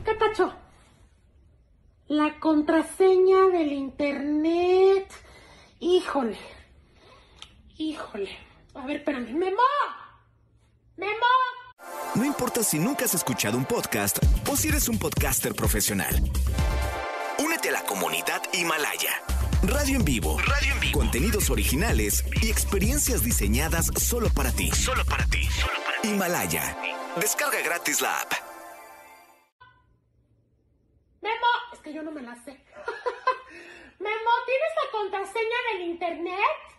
¿Qué 0.05 0.13
pacho? 0.13 0.53
La 2.07 2.39
contraseña 2.39 3.47
del 3.51 3.71
internet. 3.71 5.07
Híjole. 5.79 6.37
Híjole. 7.77 8.29
A 8.75 8.85
ver, 8.85 8.97
espérame. 8.97 9.33
¡Memo! 9.33 9.61
¡Memo! 10.97 11.25
No 12.15 12.23
importa 12.25 12.63
si 12.63 12.79
nunca 12.79 13.05
has 13.05 13.13
escuchado 13.15 13.57
un 13.57 13.65
podcast 13.65 14.19
o 14.49 14.55
si 14.55 14.69
eres 14.69 14.87
un 14.87 14.99
podcaster 14.99 15.53
profesional. 15.55 16.13
Únete 17.39 17.69
a 17.69 17.73
la 17.73 17.83
comunidad 17.83 18.41
Himalaya. 18.53 19.21
Radio 19.63 19.97
en 19.97 20.05
vivo. 20.05 20.37
Radio 20.39 20.73
en 20.73 20.79
vivo. 20.79 20.99
Contenidos 20.99 21.49
originales 21.49 22.23
y 22.41 22.49
experiencias 22.49 23.23
diseñadas 23.23 23.87
solo 23.97 24.29
para 24.29 24.51
ti. 24.51 24.69
Solo 24.71 25.03
para 25.05 25.25
ti. 25.25 25.43
Solo 25.45 25.79
para 25.85 26.01
ti. 26.01 26.09
Himalaya. 26.09 26.77
Descarga 27.15 27.61
gratis 27.61 28.01
la 28.01 28.21
app. 28.21 28.33
Memo, 31.21 31.47
es 31.73 31.79
que 31.79 31.93
yo 31.93 32.03
no 32.03 32.11
me 32.11 32.21
la 32.21 32.35
sé. 32.43 32.51
Memo, 33.99 34.31
¿tienes 34.45 34.71
la 34.83 34.91
contraseña 34.91 35.57
del 35.71 35.81
internet? 35.89 36.72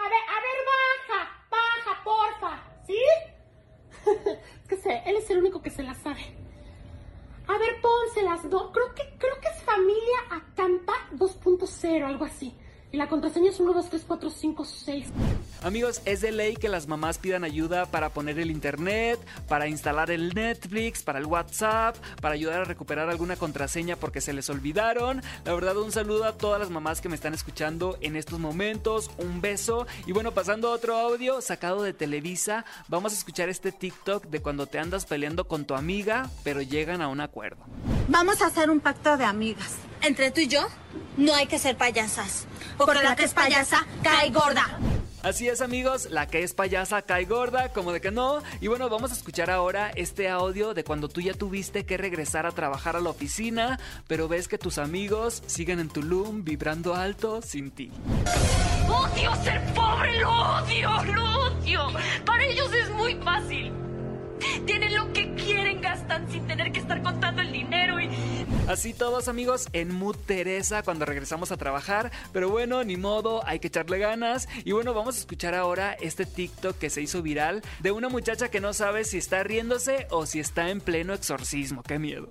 A 0.00 0.08
ver, 0.08 0.24
a 0.34 0.38
ver, 0.46 0.58
baja, 0.70 1.20
baja, 1.50 2.04
porfa, 2.04 2.52
¿sí? 2.86 2.98
es 4.62 4.68
que 4.68 4.76
sé, 4.76 5.02
él 5.04 5.16
es 5.16 5.28
el 5.30 5.38
único 5.38 5.60
que 5.60 5.70
se 5.70 5.82
la 5.82 5.94
sabe. 5.94 6.34
A 7.46 7.58
ver, 7.58 7.80
pónselas 7.80 8.48
dos. 8.48 8.70
Creo 8.72 8.94
que, 8.94 9.02
creo 9.18 9.40
que 9.40 9.48
es 9.48 9.62
familia 9.64 10.18
Acampa 10.30 10.94
2.0, 11.12 12.04
algo 12.04 12.24
así. 12.24 12.56
Y 12.92 12.96
la 12.96 13.08
contraseña 13.08 13.50
es 13.50 13.60
1, 13.60 13.72
2, 13.72 13.88
3, 13.88 14.04
4, 14.06 14.30
5, 14.30 14.64
6. 14.64 15.06
Amigos, 15.62 16.02
es 16.06 16.22
de 16.22 16.32
ley 16.32 16.56
que 16.56 16.68
las 16.68 16.88
mamás 16.88 17.18
pidan 17.18 17.44
ayuda 17.44 17.86
para 17.86 18.08
poner 18.08 18.40
el 18.40 18.50
internet, 18.50 19.20
para 19.46 19.68
instalar 19.68 20.10
el 20.10 20.34
Netflix, 20.34 21.04
para 21.04 21.20
el 21.20 21.26
WhatsApp, 21.26 21.96
para 22.20 22.34
ayudar 22.34 22.62
a 22.62 22.64
recuperar 22.64 23.08
alguna 23.08 23.36
contraseña 23.36 23.94
porque 23.94 24.20
se 24.20 24.32
les 24.32 24.50
olvidaron. 24.50 25.22
La 25.44 25.54
verdad, 25.54 25.76
un 25.76 25.92
saludo 25.92 26.24
a 26.24 26.36
todas 26.36 26.58
las 26.58 26.70
mamás 26.70 27.00
que 27.00 27.08
me 27.08 27.14
están 27.14 27.32
escuchando 27.32 27.96
en 28.00 28.16
estos 28.16 28.40
momentos. 28.40 29.08
Un 29.18 29.40
beso. 29.40 29.86
Y 30.06 30.12
bueno, 30.12 30.32
pasando 30.32 30.68
a 30.68 30.72
otro 30.72 30.96
audio 30.96 31.40
sacado 31.40 31.82
de 31.82 31.92
Televisa, 31.92 32.64
vamos 32.88 33.12
a 33.12 33.16
escuchar 33.16 33.48
este 33.48 33.70
TikTok 33.70 34.26
de 34.26 34.42
cuando 34.42 34.66
te 34.66 34.80
andas 34.80 35.06
peleando 35.06 35.46
con 35.46 35.64
tu 35.64 35.74
amiga, 35.74 36.28
pero 36.42 36.60
llegan 36.60 37.02
a 37.02 37.08
un 37.08 37.20
acuerdo. 37.20 37.62
Vamos 38.08 38.42
a 38.42 38.46
hacer 38.46 38.68
un 38.68 38.80
pacto 38.80 39.16
de 39.16 39.24
amigas. 39.24 39.76
Entre 40.02 40.30
tú 40.30 40.40
y 40.40 40.48
yo, 40.48 40.66
no 41.16 41.34
hay 41.34 41.46
que 41.46 41.58
ser 41.58 41.76
payasas. 41.76 42.46
Porque 42.78 43.02
la 43.02 43.16
que 43.16 43.24
es 43.24 43.34
payasa 43.34 43.86
cae 44.02 44.30
gorda. 44.30 44.78
Así 45.22 45.48
es 45.48 45.60
amigos, 45.60 46.08
la 46.10 46.26
que 46.26 46.42
es 46.42 46.54
payasa 46.54 47.02
cae 47.02 47.26
gorda, 47.26 47.72
como 47.74 47.92
de 47.92 48.00
que 48.00 48.10
no. 48.10 48.42
Y 48.62 48.68
bueno, 48.68 48.88
vamos 48.88 49.10
a 49.10 49.14
escuchar 49.14 49.50
ahora 49.50 49.90
este 49.94 50.30
audio 50.30 50.72
de 50.72 50.82
cuando 50.82 51.08
tú 51.08 51.20
ya 51.20 51.34
tuviste 51.34 51.84
que 51.84 51.98
regresar 51.98 52.46
a 52.46 52.52
trabajar 52.52 52.96
a 52.96 53.00
la 53.00 53.10
oficina, 53.10 53.78
pero 54.08 54.28
ves 54.28 54.48
que 54.48 54.56
tus 54.56 54.78
amigos 54.78 55.42
siguen 55.46 55.78
en 55.78 55.90
Tulum 55.90 56.42
vibrando 56.42 56.94
alto 56.94 57.42
sin 57.42 57.70
ti. 57.70 57.90
Odio 58.88 59.34
ser 59.44 59.62
pobre, 59.74 60.20
lo 60.20 60.30
odio, 60.30 61.04
lo 61.04 61.40
odio. 61.48 61.88
Para 62.24 62.44
ellos 62.46 62.72
es 62.72 62.88
muy 62.90 63.14
fácil. 63.16 63.89
Tienen 64.66 64.94
lo 64.94 65.12
que 65.12 65.34
quieren, 65.34 65.80
gastan 65.80 66.30
sin 66.30 66.46
tener 66.46 66.72
que 66.72 66.80
estar 66.80 67.02
contando 67.02 67.42
el 67.42 67.52
dinero 67.52 68.00
y... 68.00 68.08
Así 68.68 68.94
todos 68.94 69.28
amigos 69.28 69.68
en 69.72 69.92
Mood 69.92 70.16
Teresa 70.26 70.82
cuando 70.82 71.04
regresamos 71.04 71.50
a 71.50 71.56
trabajar. 71.56 72.12
Pero 72.32 72.50
bueno, 72.50 72.84
ni 72.84 72.96
modo, 72.96 73.46
hay 73.46 73.58
que 73.58 73.66
echarle 73.66 73.98
ganas. 73.98 74.48
Y 74.64 74.72
bueno, 74.72 74.94
vamos 74.94 75.16
a 75.16 75.18
escuchar 75.18 75.54
ahora 75.54 75.96
este 76.00 76.24
TikTok 76.24 76.78
que 76.78 76.90
se 76.90 77.02
hizo 77.02 77.20
viral 77.20 77.62
de 77.80 77.90
una 77.90 78.08
muchacha 78.08 78.48
que 78.48 78.60
no 78.60 78.72
sabe 78.72 79.04
si 79.04 79.18
está 79.18 79.42
riéndose 79.42 80.06
o 80.10 80.26
si 80.26 80.38
está 80.38 80.70
en 80.70 80.80
pleno 80.80 81.14
exorcismo. 81.14 81.82
¡Qué 81.82 81.98
miedo! 81.98 82.28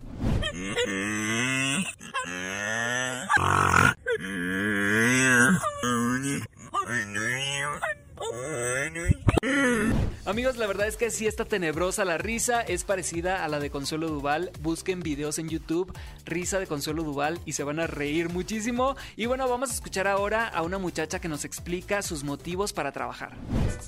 Amigos, 10.30 10.58
la 10.58 10.68
verdad 10.68 10.88
es 10.88 10.96
que 10.96 11.10
sí 11.10 11.26
está 11.26 11.44
tenebrosa 11.44 12.06
la 12.06 12.20
risa, 12.20 12.62
es 12.62 12.84
parecida 12.84 13.44
a 13.44 13.48
la 13.48 13.60
de 13.60 13.72
Consuelo 13.72 14.10
Duval. 14.10 14.52
Busquen 14.62 15.00
videos 15.00 15.40
en 15.40 15.50
YouTube, 15.50 15.92
risa 16.24 16.60
de 16.60 16.68
Consuelo 16.68 17.02
Duval 17.02 17.40
y 17.46 17.54
se 17.54 17.64
van 17.64 17.80
a 17.80 17.88
reír 17.88 18.30
muchísimo. 18.30 18.96
Y 19.16 19.26
bueno, 19.26 19.50
vamos 19.50 19.72
a 19.72 19.74
escuchar 19.74 20.08
ahora 20.08 20.48
a 20.48 20.62
una 20.62 20.78
muchacha 20.78 21.20
que 21.20 21.30
nos 21.30 21.46
explica 21.46 22.04
sus 22.04 22.24
motivos 22.24 22.74
para 22.74 22.92
trabajar. 22.92 23.32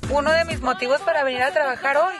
Uno 0.10 0.32
de 0.32 0.44
mis 0.46 0.62
motivos 0.62 1.00
para 1.02 1.24
venir 1.24 1.44
a 1.44 1.54
trabajar 1.54 1.98
hoy. 1.98 2.16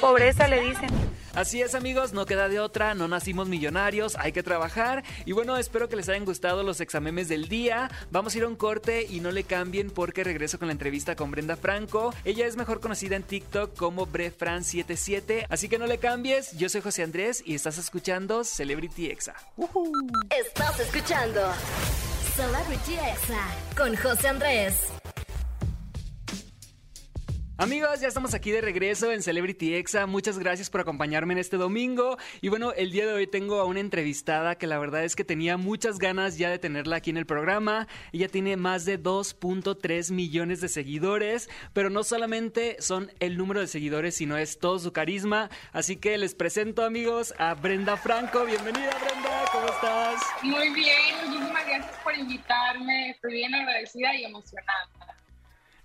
Pobreza 0.00 0.48
le 0.48 0.60
dicen. 0.60 0.90
Así 1.34 1.62
es 1.62 1.76
amigos, 1.76 2.12
no 2.12 2.26
queda 2.26 2.48
de 2.48 2.58
otra, 2.58 2.94
no 2.94 3.06
nacimos 3.06 3.48
millonarios, 3.48 4.16
hay 4.16 4.32
que 4.32 4.42
trabajar. 4.42 5.04
Y 5.24 5.32
bueno, 5.32 5.56
espero 5.56 5.88
que 5.88 5.94
les 5.94 6.08
hayan 6.08 6.24
gustado 6.24 6.64
los 6.64 6.80
examemes 6.80 7.28
del 7.28 7.48
día. 7.48 7.88
Vamos 8.10 8.34
a 8.34 8.38
ir 8.38 8.44
a 8.44 8.48
un 8.48 8.56
corte 8.56 9.06
y 9.08 9.20
no 9.20 9.30
le 9.30 9.44
cambien 9.44 9.90
porque 9.90 10.24
regreso 10.24 10.58
con 10.58 10.68
la 10.68 10.72
entrevista 10.72 11.14
con 11.14 11.30
Brenda 11.30 11.56
Franco. 11.56 12.12
Ella 12.24 12.46
es 12.46 12.56
mejor 12.56 12.80
conocida 12.80 13.14
en 13.14 13.22
TikTok 13.22 13.76
como 13.76 14.08
BreFran77, 14.08 15.46
así 15.48 15.68
que 15.68 15.78
no 15.78 15.86
le 15.86 15.98
cambies. 15.98 16.52
Yo 16.58 16.68
soy 16.68 16.80
José 16.80 17.04
Andrés 17.04 17.42
y 17.46 17.54
estás 17.54 17.78
escuchando 17.78 18.42
Celebrity 18.42 19.06
Exa. 19.06 19.36
Estás 20.36 20.80
escuchando 20.80 21.40
Celebrity 22.34 22.94
Exa 22.94 23.46
con 23.76 23.94
José 23.96 24.28
Andrés. 24.28 24.99
Amigos, 27.60 28.00
ya 28.00 28.08
estamos 28.08 28.32
aquí 28.32 28.52
de 28.52 28.62
regreso 28.62 29.12
en 29.12 29.22
Celebrity 29.22 29.74
Exa. 29.74 30.06
Muchas 30.06 30.38
gracias 30.38 30.70
por 30.70 30.80
acompañarme 30.80 31.34
en 31.34 31.38
este 31.40 31.58
domingo. 31.58 32.16
Y 32.40 32.48
bueno, 32.48 32.72
el 32.72 32.90
día 32.90 33.06
de 33.06 33.12
hoy 33.12 33.26
tengo 33.26 33.60
a 33.60 33.66
una 33.66 33.80
entrevistada 33.80 34.54
que 34.54 34.66
la 34.66 34.78
verdad 34.78 35.04
es 35.04 35.14
que 35.14 35.24
tenía 35.24 35.58
muchas 35.58 35.98
ganas 35.98 36.38
ya 36.38 36.48
de 36.48 36.58
tenerla 36.58 36.96
aquí 36.96 37.10
en 37.10 37.18
el 37.18 37.26
programa. 37.26 37.86
Ella 38.14 38.28
tiene 38.28 38.56
más 38.56 38.86
de 38.86 38.98
2.3 38.98 40.10
millones 40.10 40.62
de 40.62 40.70
seguidores, 40.70 41.50
pero 41.74 41.90
no 41.90 42.02
solamente 42.02 42.80
son 42.80 43.12
el 43.20 43.36
número 43.36 43.60
de 43.60 43.66
seguidores, 43.66 44.14
sino 44.14 44.38
es 44.38 44.58
todo 44.58 44.78
su 44.78 44.94
carisma. 44.94 45.50
Así 45.72 45.96
que 45.96 46.16
les 46.16 46.34
presento, 46.34 46.82
amigos, 46.82 47.34
a 47.36 47.52
Brenda 47.52 47.98
Franco. 47.98 48.46
Bienvenida, 48.46 48.96
Brenda. 49.04 49.44
¿Cómo 49.52 49.66
estás? 49.66 50.18
Muy 50.40 50.70
bien, 50.70 51.14
muchísimas 51.26 51.66
gracias 51.66 51.98
por 52.02 52.16
invitarme. 52.16 53.10
Estoy 53.10 53.34
bien 53.34 53.54
agradecida 53.54 54.14
y 54.14 54.24
emocionada. 54.24 54.88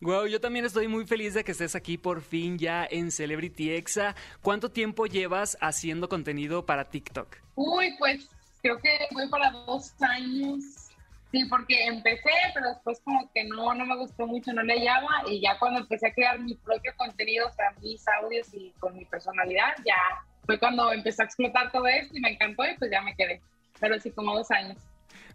Wow, 0.02 0.28
yo 0.28 0.42
también 0.42 0.66
estoy 0.66 0.88
muy 0.88 1.06
feliz 1.06 1.34
de 1.34 1.44
que 1.44 1.54
estés 1.54 1.76
aquí 1.76 1.98
por 1.98 2.22
fin 2.22 2.58
ya 2.58 2.86
en 2.90 3.12
Celebrity 3.12 3.72
Exa. 3.72 4.16
¿Cuánto 4.42 4.70
tiempo 4.70 5.06
llevas 5.06 5.58
haciendo 5.62 6.10
contenido 6.10 6.66
para 6.66 6.90
TikTok? 6.90 7.38
Uy, 7.56 7.96
pues 7.98 8.30
creo 8.62 8.78
que 8.80 9.08
voy 9.12 9.30
para 9.30 9.52
dos 9.52 9.94
años. 10.02 10.64
Sí, 11.32 11.44
porque 11.46 11.86
empecé, 11.86 12.32
pero 12.54 12.70
después 12.70 13.02
como 13.04 13.30
que 13.34 13.44
no, 13.46 13.74
no 13.74 13.86
me 13.86 13.98
gustó 13.98 14.28
mucho, 14.28 14.54
no 14.54 14.64
le 14.64 14.84
llama. 14.84 15.24
Y 15.28 15.42
ya 15.42 15.58
cuando 15.60 15.80
empecé 15.82 16.08
a 16.08 16.14
crear 16.14 16.40
mi 16.40 16.56
propio 16.56 16.94
contenido, 16.98 17.48
o 17.48 17.52
sea, 17.52 17.74
mis 17.82 18.06
audios 18.22 18.54
y 18.54 18.72
con 18.80 18.96
mi 18.96 19.06
personalidad, 19.06 19.76
ya 19.86 19.98
fue 20.46 20.60
cuando 20.60 20.92
empezó 20.92 21.22
a 21.22 21.26
explotar 21.26 21.72
todo 21.72 21.88
esto 21.88 22.16
y 22.16 22.22
me 22.22 22.32
encantó 22.32 22.64
y 22.66 22.78
pues 22.78 22.92
ya 22.92 23.02
me 23.02 23.16
quedé. 23.16 23.42
Pero 23.80 24.00
sí, 24.00 24.12
como 24.12 24.36
dos 24.36 24.52
años. 24.52 24.78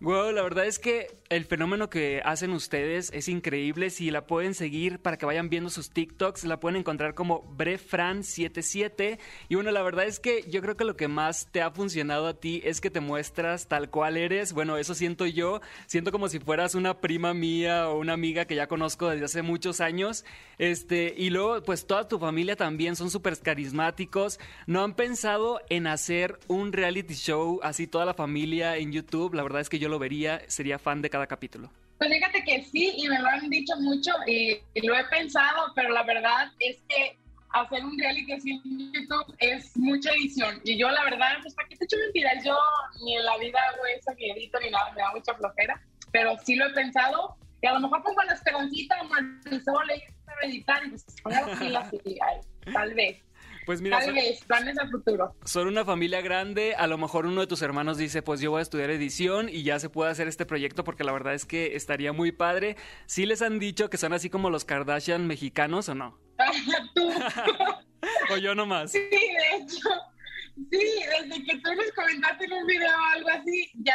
Wow, 0.02 0.32
la 0.32 0.40
verdad 0.40 0.64
es 0.64 0.78
que 0.78 1.08
el 1.28 1.44
fenómeno 1.44 1.90
que 1.90 2.22
hacen 2.24 2.52
ustedes 2.52 3.10
es 3.12 3.28
increíble. 3.28 3.90
Si 3.90 4.10
la 4.10 4.26
pueden 4.26 4.54
seguir 4.54 4.98
para 4.98 5.18
que 5.18 5.26
vayan 5.26 5.50
viendo 5.50 5.68
sus 5.68 5.90
TikToks, 5.90 6.44
la 6.44 6.58
pueden 6.58 6.78
encontrar 6.78 7.14
como 7.14 7.44
Brefran77. 7.58 9.18
Y 9.50 9.56
bueno, 9.56 9.70
la 9.72 9.82
verdad 9.82 10.06
es 10.06 10.18
que 10.18 10.42
yo 10.48 10.62
creo 10.62 10.74
que 10.74 10.86
lo 10.86 10.96
que 10.96 11.06
más 11.06 11.48
te 11.52 11.60
ha 11.60 11.70
funcionado 11.70 12.28
a 12.28 12.40
ti 12.40 12.62
es 12.64 12.80
que 12.80 12.88
te 12.88 13.00
muestras 13.00 13.68
tal 13.68 13.90
cual 13.90 14.16
eres. 14.16 14.54
Bueno, 14.54 14.78
eso 14.78 14.94
siento 14.94 15.26
yo. 15.26 15.60
Siento 15.86 16.12
como 16.12 16.30
si 16.30 16.38
fueras 16.38 16.74
una 16.74 17.02
prima 17.02 17.34
mía 17.34 17.90
o 17.90 17.98
una 17.98 18.14
amiga 18.14 18.46
que 18.46 18.54
ya 18.54 18.68
conozco 18.68 19.10
desde 19.10 19.26
hace 19.26 19.42
muchos 19.42 19.82
años. 19.82 20.24
Este, 20.56 21.12
y 21.14 21.28
luego, 21.28 21.62
pues 21.62 21.86
toda 21.86 22.08
tu 22.08 22.18
familia 22.18 22.56
también 22.56 22.96
son 22.96 23.10
súper 23.10 23.38
carismáticos. 23.38 24.40
¿No 24.66 24.82
han 24.82 24.94
pensado 24.94 25.60
en 25.68 25.86
hacer 25.86 26.40
un 26.48 26.72
reality 26.72 27.12
show 27.12 27.60
así 27.62 27.86
toda 27.86 28.06
la 28.06 28.14
familia 28.14 28.78
en 28.78 28.92
YouTube? 28.92 29.34
La 29.34 29.42
verdad 29.42 29.60
es 29.60 29.68
que 29.68 29.78
yo 29.78 29.89
lo 29.90 29.98
vería, 29.98 30.40
sería 30.48 30.78
fan 30.78 31.02
de 31.02 31.10
cada 31.10 31.26
capítulo. 31.26 31.70
Pues 31.98 32.10
fíjate 32.10 32.42
que 32.44 32.62
sí, 32.62 32.94
y 32.96 33.08
me 33.08 33.18
lo 33.18 33.28
han 33.28 33.50
dicho 33.50 33.76
mucho 33.76 34.12
y, 34.26 34.58
lo 34.82 34.96
he 34.96 35.04
pensado, 35.04 35.72
pero 35.74 35.90
la 35.90 36.02
verdad 36.02 36.50
es 36.58 36.78
que 36.88 37.18
hacer 37.50 37.84
un 37.84 37.98
reality 37.98 38.32
así 38.32 38.50
en 38.52 38.92
YouTube 38.92 39.34
es 39.38 39.76
mucha 39.76 40.10
edición. 40.12 40.60
Y 40.64 40.78
yo, 40.78 40.88
la 40.90 41.04
verdad, 41.04 41.38
pues 41.42 41.54
para 41.54 41.68
qué 41.68 41.76
te 41.76 41.84
echo 41.84 41.96
mentiras, 41.98 42.42
yo 42.42 42.56
ni 43.04 43.16
en 43.16 43.24
la 43.24 43.36
vida 43.36 43.58
hago 43.68 43.84
eso, 43.86 44.14
ni 44.16 44.30
edito, 44.30 44.58
ni 44.60 44.70
nada, 44.70 44.92
me 44.92 45.02
da 45.02 45.10
mucha 45.12 45.34
flojera, 45.34 45.78
pero 46.10 46.38
sí 46.42 46.54
lo 46.54 46.68
he 46.68 46.72
pensado. 46.72 47.36
Y 47.60 47.66
a 47.66 47.74
lo 47.74 47.80
mejor 47.80 48.02
pongo 48.02 48.22
la 48.22 48.32
esperoncita, 48.32 48.96
Marisol, 49.02 49.90
y 49.90 50.46
editar, 50.46 50.86
y 50.86 50.90
pues 50.90 51.04
poner 51.22 51.70
las 51.70 51.92
y 51.92 52.18
tal 52.72 52.94
vez. 52.94 53.18
Pues 53.66 53.80
mira, 53.80 54.00
Tal 54.00 54.14
vez, 54.14 54.44
planes 54.44 54.78
a 54.78 54.88
futuro. 54.88 55.34
Son 55.44 55.66
una 55.68 55.84
familia 55.84 56.20
grande, 56.20 56.74
a 56.74 56.86
lo 56.86 56.98
mejor 56.98 57.26
uno 57.26 57.40
de 57.40 57.46
tus 57.46 57.62
hermanos 57.62 57.98
dice, 57.98 58.22
pues 58.22 58.40
yo 58.40 58.50
voy 58.50 58.60
a 58.60 58.62
estudiar 58.62 58.90
edición 58.90 59.48
y 59.48 59.62
ya 59.62 59.78
se 59.78 59.90
puede 59.90 60.10
hacer 60.10 60.28
este 60.28 60.46
proyecto 60.46 60.84
porque 60.84 61.04
la 61.04 61.12
verdad 61.12 61.34
es 61.34 61.44
que 61.44 61.76
estaría 61.76 62.12
muy 62.12 62.32
padre. 62.32 62.76
¿Sí 63.06 63.26
les 63.26 63.42
han 63.42 63.58
dicho 63.58 63.90
que 63.90 63.96
son 63.96 64.12
así 64.12 64.30
como 64.30 64.50
los 64.50 64.64
Kardashian 64.64 65.26
mexicanos 65.26 65.88
o 65.88 65.94
no? 65.94 66.18
Tú. 66.94 67.10
o 68.32 68.36
yo 68.36 68.54
nomás. 68.54 68.92
Sí, 68.92 68.98
de 68.98 69.56
hecho. 69.56 69.88
Sí, 70.70 71.02
desde 71.28 71.44
que 71.44 71.58
tú 71.60 71.70
les 71.72 71.92
comentaste 71.92 72.44
en 72.44 72.52
un 72.52 72.66
video 72.66 72.90
o 72.90 73.14
algo 73.14 73.28
así, 73.30 73.70
ya 73.74 73.94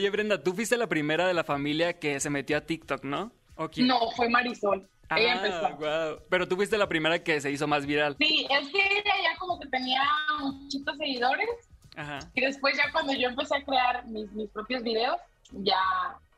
Oye, 0.00 0.08
Brenda, 0.08 0.42
tú 0.42 0.54
fuiste 0.54 0.78
la 0.78 0.86
primera 0.86 1.28
de 1.28 1.34
la 1.34 1.44
familia 1.44 1.98
que 1.98 2.18
se 2.20 2.30
metió 2.30 2.56
a 2.56 2.62
TikTok, 2.62 3.04
¿no? 3.04 3.32
No, 3.76 4.10
fue 4.16 4.30
Marisol. 4.30 4.88
ella 5.14 5.32
ah, 5.34 5.36
empezó. 5.36 5.76
Wow. 5.76 6.22
Pero 6.30 6.48
tú 6.48 6.56
fuiste 6.56 6.78
la 6.78 6.88
primera 6.88 7.22
que 7.22 7.38
se 7.38 7.50
hizo 7.50 7.66
más 7.66 7.84
viral. 7.84 8.16
Sí, 8.18 8.46
es 8.48 8.68
que 8.70 8.78
ella 8.78 9.12
ya 9.22 9.38
como 9.38 9.60
que 9.60 9.68
tenía 9.68 10.00
muchos 10.40 10.96
seguidores. 10.96 11.50
Ajá. 11.96 12.20
Y 12.32 12.40
después 12.40 12.74
ya 12.78 12.90
cuando 12.92 13.12
yo 13.12 13.28
empecé 13.28 13.56
a 13.56 13.62
crear 13.62 14.06
mis, 14.06 14.32
mis 14.32 14.48
propios 14.48 14.82
videos, 14.82 15.18
ya 15.52 15.82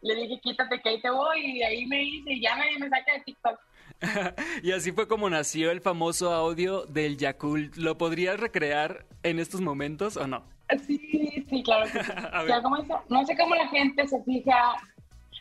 le 0.00 0.16
dije, 0.16 0.40
quítate 0.42 0.80
que 0.80 0.88
ahí 0.88 1.00
te 1.00 1.10
voy, 1.10 1.58
y 1.58 1.62
ahí 1.62 1.86
me 1.86 2.02
hice, 2.02 2.32
y 2.32 2.42
ya 2.42 2.56
nadie 2.56 2.80
me 2.80 2.88
saca 2.88 3.12
de 3.12 3.20
TikTok. 3.20 3.60
y 4.64 4.72
así 4.72 4.90
fue 4.90 5.06
como 5.06 5.30
nació 5.30 5.70
el 5.70 5.80
famoso 5.80 6.32
audio 6.32 6.84
del 6.86 7.16
Yakult. 7.16 7.76
¿Lo 7.76 7.96
podrías 7.96 8.40
recrear 8.40 9.06
en 9.22 9.38
estos 9.38 9.60
momentos 9.60 10.16
o 10.16 10.26
no? 10.26 10.42
Sí, 10.78 11.44
sí, 11.48 11.62
claro 11.62 11.90
que 11.90 12.02
sí. 12.04 12.12
no 13.08 13.26
sé 13.26 13.36
cómo 13.36 13.54
la 13.54 13.68
gente 13.68 14.08
se 14.08 14.22
fija, 14.22 14.74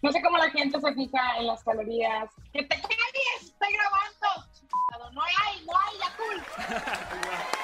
no 0.01 0.11
sé 0.11 0.21
cómo 0.21 0.37
la 0.37 0.49
gente 0.49 0.79
se 0.79 0.93
fija 0.93 1.37
en 1.37 1.47
las 1.47 1.63
calorías. 1.63 2.29
¡Que 2.53 2.63
te 2.63 2.75
calles! 2.75 3.43
¡Estoy 3.43 3.73
grabando! 3.73 4.51
No 5.13 5.21
hay, 5.21 5.65
no 5.65 5.73
hay 5.77 5.97
Yakult. 5.99 7.55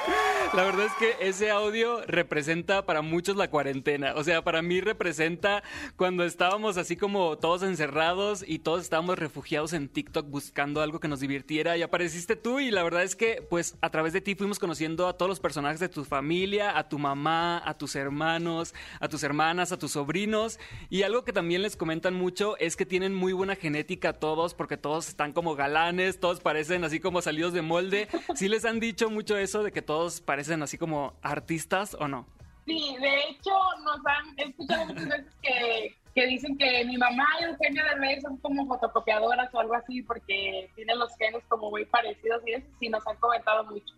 La 0.54 0.64
verdad 0.64 0.86
es 0.86 0.94
que 0.94 1.28
ese 1.28 1.52
audio 1.52 2.02
representa 2.08 2.86
para 2.86 3.02
muchos 3.02 3.36
la 3.36 3.50
cuarentena. 3.50 4.14
O 4.16 4.24
sea, 4.24 4.44
para 4.44 4.62
mí 4.62 4.80
representa 4.80 5.62
cuando 5.98 6.24
estábamos 6.24 6.78
así 6.78 6.96
como 6.96 7.38
todos 7.38 7.64
encerrados 7.64 8.46
y 8.48 8.60
todos 8.60 8.82
estábamos 8.82 9.20
refugiados 9.20 9.74
en 9.74 9.90
TikTok 9.90 10.30
buscando 10.30 10.82
algo 10.82 11.02
que 11.02 11.10
nos 11.10 11.20
divirtiera 11.20 11.78
y 11.78 11.82
apareciste 11.82 12.38
tú 12.38 12.60
y 12.60 12.72
la 12.72 12.82
verdad 12.82 13.04
es 13.04 13.16
que 13.16 13.46
pues 13.50 13.76
a 13.82 13.90
través 13.90 14.14
de 14.14 14.22
ti 14.22 14.36
fuimos 14.36 14.58
conociendo 14.58 15.08
a 15.08 15.18
todos 15.18 15.30
los 15.30 15.40
personajes 15.42 15.82
de 15.82 15.90
tu 15.90 16.06
familia, 16.06 16.78
a 16.78 16.88
tu 16.88 16.98
mamá, 16.98 17.62
a 17.66 17.78
tus 17.78 17.96
hermanos, 17.96 18.74
a 19.02 19.10
tus 19.10 19.24
hermanas, 19.24 19.72
a 19.74 19.78
tus 19.78 19.92
sobrinos 19.92 20.60
y 20.90 21.04
algo 21.04 21.26
que 21.26 21.34
también 21.34 21.62
les 21.62 21.76
comentan 21.76 22.14
mucho 22.14 22.58
es 22.58 22.78
que 22.78 22.86
tienen 22.86 23.14
muy 23.14 23.34
buena 23.34 23.56
genética 23.56 24.14
todos 24.14 24.54
porque 24.54 24.78
todos 24.78 25.10
están 25.10 25.34
como 25.34 25.56
galanes, 25.56 26.22
todos 26.22 26.40
parecen 26.40 26.86
así 26.86 27.02
como 27.02 27.22
salidos 27.22 27.52
de 27.52 27.62
molde. 27.62 28.08
¿Sí 28.36 28.48
les 28.48 28.64
han 28.64 28.80
dicho 28.80 29.10
mucho 29.10 29.38
eso 29.38 29.62
de 29.62 29.72
que 29.74 29.82
todos 29.82 29.97
parecen 30.26 30.62
así 30.64 30.78
como 30.78 31.14
artistas 31.22 31.96
o 32.00 32.08
no? 32.08 32.26
Sí, 32.66 32.98
de 33.00 33.20
hecho 33.30 33.52
nos 33.84 34.06
han 34.06 34.38
escuchado 34.38 34.86
muchas 34.88 35.08
veces 35.08 35.36
que, 35.42 36.26
dicen 36.28 36.58
que 36.58 36.84
mi 36.86 36.98
mamá 36.98 37.26
y 37.40 37.44
Eugenia 37.44 37.86
Derbez 37.86 38.22
son 38.24 38.38
como 38.38 38.66
fotocopiadoras 38.68 39.54
o 39.54 39.60
algo 39.60 39.76
así 39.76 40.02
porque 40.02 40.70
tienen 40.76 41.00
los 41.00 41.16
genes 41.18 41.44
como 41.48 41.70
muy 41.70 41.86
parecidos 41.86 42.42
y 42.46 42.54
eso 42.54 42.68
sí 42.80 42.90
nos 42.90 43.06
han 43.08 43.16
comentado 43.18 43.64
mucho. 43.66 43.94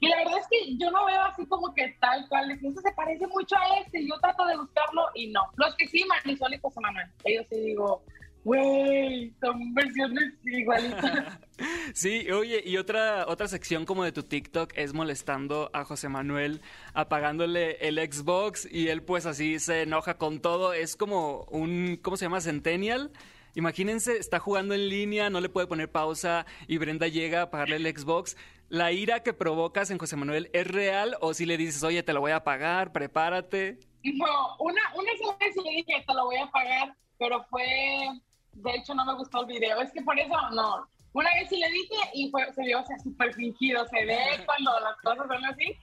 Y 0.00 0.08
la 0.08 0.18
verdad 0.18 0.38
es 0.38 0.46
que 0.48 0.76
yo 0.76 0.90
no 0.90 1.06
veo 1.06 1.22
así 1.22 1.46
como 1.46 1.74
que 1.74 1.96
tal 2.00 2.28
cual, 2.28 2.50
eso 2.50 2.80
se 2.80 2.92
parece 2.92 3.26
mucho 3.26 3.56
a 3.56 3.78
este, 3.78 4.06
yo 4.06 4.18
trato 4.20 4.44
de 4.46 4.56
buscarlo 4.58 5.06
y 5.14 5.28
no. 5.28 5.42
Los 5.56 5.74
que 5.76 5.88
sí, 5.88 6.04
Marisol 6.04 6.54
y 6.54 6.58
José 6.58 6.80
Manuel, 6.80 7.08
ellos 7.24 7.46
sí 7.48 7.60
digo, 7.60 8.02
güey, 8.44 9.32
son 9.40 9.74
versiones 9.74 10.34
igualitas. 10.44 11.38
Sí, 11.92 12.28
oye, 12.32 12.64
y 12.66 12.78
otra, 12.78 13.26
otra 13.28 13.46
sección 13.46 13.84
como 13.84 14.02
de 14.02 14.10
tu 14.10 14.24
TikTok 14.24 14.72
es 14.74 14.92
molestando 14.92 15.70
a 15.72 15.84
José 15.84 16.08
Manuel, 16.08 16.60
apagándole 16.94 17.76
el 17.86 17.98
Xbox 17.98 18.66
y 18.68 18.88
él 18.88 19.04
pues 19.04 19.24
así 19.24 19.60
se 19.60 19.82
enoja 19.82 20.18
con 20.18 20.40
todo. 20.40 20.72
Es 20.72 20.96
como 20.96 21.44
un, 21.44 21.96
¿cómo 22.02 22.16
se 22.16 22.24
llama? 22.24 22.40
Centennial. 22.40 23.12
Imagínense, 23.54 24.16
está 24.16 24.40
jugando 24.40 24.74
en 24.74 24.88
línea, 24.88 25.30
no 25.30 25.40
le 25.40 25.48
puede 25.48 25.68
poner 25.68 25.88
pausa 25.88 26.44
y 26.66 26.78
Brenda 26.78 27.06
llega 27.06 27.38
a 27.38 27.42
apagarle 27.44 27.76
el 27.76 27.96
Xbox. 27.96 28.36
¿La 28.68 28.90
ira 28.90 29.22
que 29.22 29.32
provocas 29.32 29.92
en 29.92 29.98
José 29.98 30.16
Manuel 30.16 30.50
es 30.52 30.66
real 30.66 31.16
o 31.20 31.34
si 31.34 31.46
le 31.46 31.56
dices, 31.56 31.84
oye, 31.84 32.02
te 32.02 32.12
lo 32.12 32.20
voy 32.20 32.32
a 32.32 32.42
pagar, 32.42 32.90
prepárate? 32.90 33.78
No, 34.02 34.56
una, 34.58 34.82
una 34.96 35.10
sola 35.18 35.36
vez 35.38 35.54
le 35.54 35.70
dije, 35.70 36.04
te 36.04 36.14
lo 36.14 36.24
voy 36.24 36.36
a 36.36 36.50
pagar, 36.50 36.96
pero 37.16 37.44
fue, 37.44 37.64
de 38.54 38.70
hecho 38.74 38.94
no 38.94 39.04
me 39.04 39.14
gustó 39.14 39.40
el 39.42 39.46
video. 39.46 39.80
Es 39.80 39.92
que 39.92 40.02
por 40.02 40.18
eso, 40.18 40.34
no, 40.52 40.86
una 41.12 41.30
vez 41.34 41.48
sí 41.48 41.56
le 41.56 41.68
dije 41.70 41.96
y 42.12 42.30
fue, 42.30 42.52
se 42.52 42.62
vio 42.62 42.82
súper 43.02 43.32
fingido, 43.34 43.86
se 43.86 44.04
ve 44.04 44.18
cuando 44.46 44.78
las 44.80 44.96
cosas 44.96 45.26
son 45.28 45.44
así. 45.44 45.76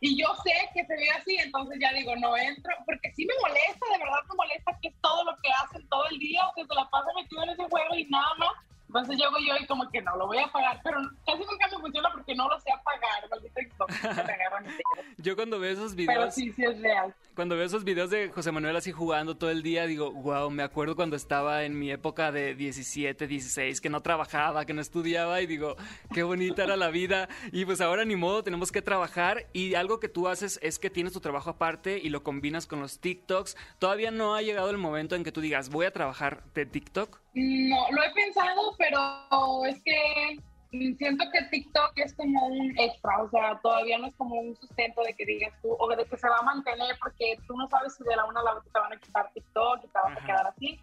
Y 0.00 0.20
yo 0.20 0.28
sé 0.44 0.52
que 0.74 0.84
se 0.84 0.94
ve 0.94 1.08
así, 1.10 1.36
entonces 1.36 1.78
ya 1.80 1.92
digo, 1.92 2.14
no 2.16 2.36
entro, 2.36 2.72
porque 2.84 3.10
sí 3.14 3.26
me 3.26 3.34
molesta, 3.42 3.86
de 3.92 3.98
verdad 3.98 4.20
me 4.28 4.36
molesta 4.36 4.78
que 4.82 4.88
es 4.88 4.94
todo 5.00 5.24
lo 5.24 5.34
que 5.42 5.50
hacen 5.50 5.88
todo 5.88 6.04
el 6.10 6.18
día, 6.18 6.42
que 6.54 6.66
se 6.66 6.74
la 6.74 6.88
pasa 6.90 7.08
metido 7.16 7.42
en 7.42 7.50
ese 7.50 7.64
juego 7.68 7.94
y 7.94 8.04
nada 8.06 8.34
más. 8.38 8.52
Entonces 8.88 9.16
llego 9.16 9.36
yo 9.46 9.54
y 9.60 9.66
como 9.66 9.88
que 9.90 10.00
no, 10.02 10.16
lo 10.16 10.26
voy 10.26 10.38
a 10.38 10.46
pagar, 10.48 10.80
pero 10.82 10.98
casi 11.26 11.38
nunca 11.38 11.68
me 11.72 11.78
funciona 11.80 12.08
porque 12.12 12.34
no 12.34 12.48
lo 12.48 12.58
sé 12.60 12.70
apagar, 12.72 13.28
maldito 13.30 13.86
Yo 15.18 15.36
cuando 15.36 15.58
veo 15.58 15.72
esos 15.72 15.94
videos... 15.94 16.18
Pero 16.18 16.30
sí, 16.30 16.52
sí 16.52 16.64
es 16.64 16.80
real. 16.80 17.14
Cuando 17.34 17.56
veo 17.56 17.66
esos 17.66 17.84
videos 17.84 18.10
de 18.10 18.30
José 18.30 18.52
Manuel 18.52 18.76
así 18.76 18.92
jugando 18.92 19.36
todo 19.36 19.50
el 19.50 19.62
día, 19.62 19.86
digo, 19.86 20.12
wow, 20.12 20.50
me 20.50 20.62
acuerdo 20.62 20.96
cuando 20.96 21.16
estaba 21.16 21.64
en 21.64 21.78
mi 21.78 21.90
época 21.90 22.32
de 22.32 22.54
17, 22.54 23.26
16, 23.26 23.80
que 23.80 23.90
no 23.90 24.00
trabajaba, 24.00 24.64
que 24.64 24.72
no 24.72 24.80
estudiaba 24.80 25.40
y 25.40 25.46
digo, 25.46 25.76
qué 26.14 26.22
bonita 26.22 26.64
era 26.64 26.76
la 26.76 26.88
vida. 26.88 27.28
Y 27.52 27.64
pues 27.64 27.80
ahora 27.80 28.04
ni 28.04 28.16
modo, 28.16 28.42
tenemos 28.42 28.72
que 28.72 28.82
trabajar 28.82 29.46
y 29.52 29.74
algo 29.74 30.00
que 30.00 30.08
tú 30.08 30.28
haces 30.28 30.58
es 30.62 30.78
que 30.78 30.90
tienes 30.90 31.12
tu 31.12 31.20
trabajo 31.20 31.50
aparte 31.50 31.98
y 31.98 32.08
lo 32.08 32.22
combinas 32.22 32.66
con 32.66 32.80
los 32.80 33.00
TikToks. 33.00 33.56
Todavía 33.78 34.10
no 34.10 34.34
ha 34.34 34.42
llegado 34.42 34.70
el 34.70 34.78
momento 34.78 35.14
en 35.14 35.24
que 35.24 35.32
tú 35.32 35.40
digas, 35.40 35.68
voy 35.68 35.86
a 35.86 35.92
trabajar 35.92 36.42
de 36.54 36.66
TikTok. 36.66 37.20
No, 37.34 37.86
lo 37.90 38.02
he 38.02 38.10
pensado, 38.14 38.74
pero 38.78 39.64
es 39.64 39.82
que 39.82 40.38
siento 40.70 41.24
que 41.32 41.42
TikTok 41.50 41.92
es 41.96 42.14
como 42.14 42.46
un 42.46 42.78
extra, 42.78 43.22
o 43.22 43.30
sea, 43.30 43.58
todavía 43.62 43.98
no 43.98 44.08
es 44.08 44.14
como 44.16 44.34
un 44.36 44.56
sustento 44.56 45.02
de 45.02 45.14
que 45.14 45.24
digas 45.24 45.54
tú, 45.62 45.74
o 45.78 45.88
de 45.88 46.04
que 46.04 46.16
se 46.16 46.28
va 46.28 46.38
a 46.38 46.42
mantener, 46.42 46.96
porque 47.00 47.38
tú 47.46 47.56
no 47.56 47.68
sabes 47.68 47.94
si 47.94 48.04
de 48.04 48.16
la 48.16 48.24
una 48.24 48.40
a 48.40 48.44
la 48.44 48.54
otra 48.54 48.70
te 48.72 48.78
van 48.78 48.92
a 48.92 49.00
quitar 49.00 49.30
TikTok 49.32 49.84
y 49.84 49.88
te 49.88 49.98
vas 50.02 50.16
a 50.16 50.26
quedar 50.26 50.46
así. 50.46 50.80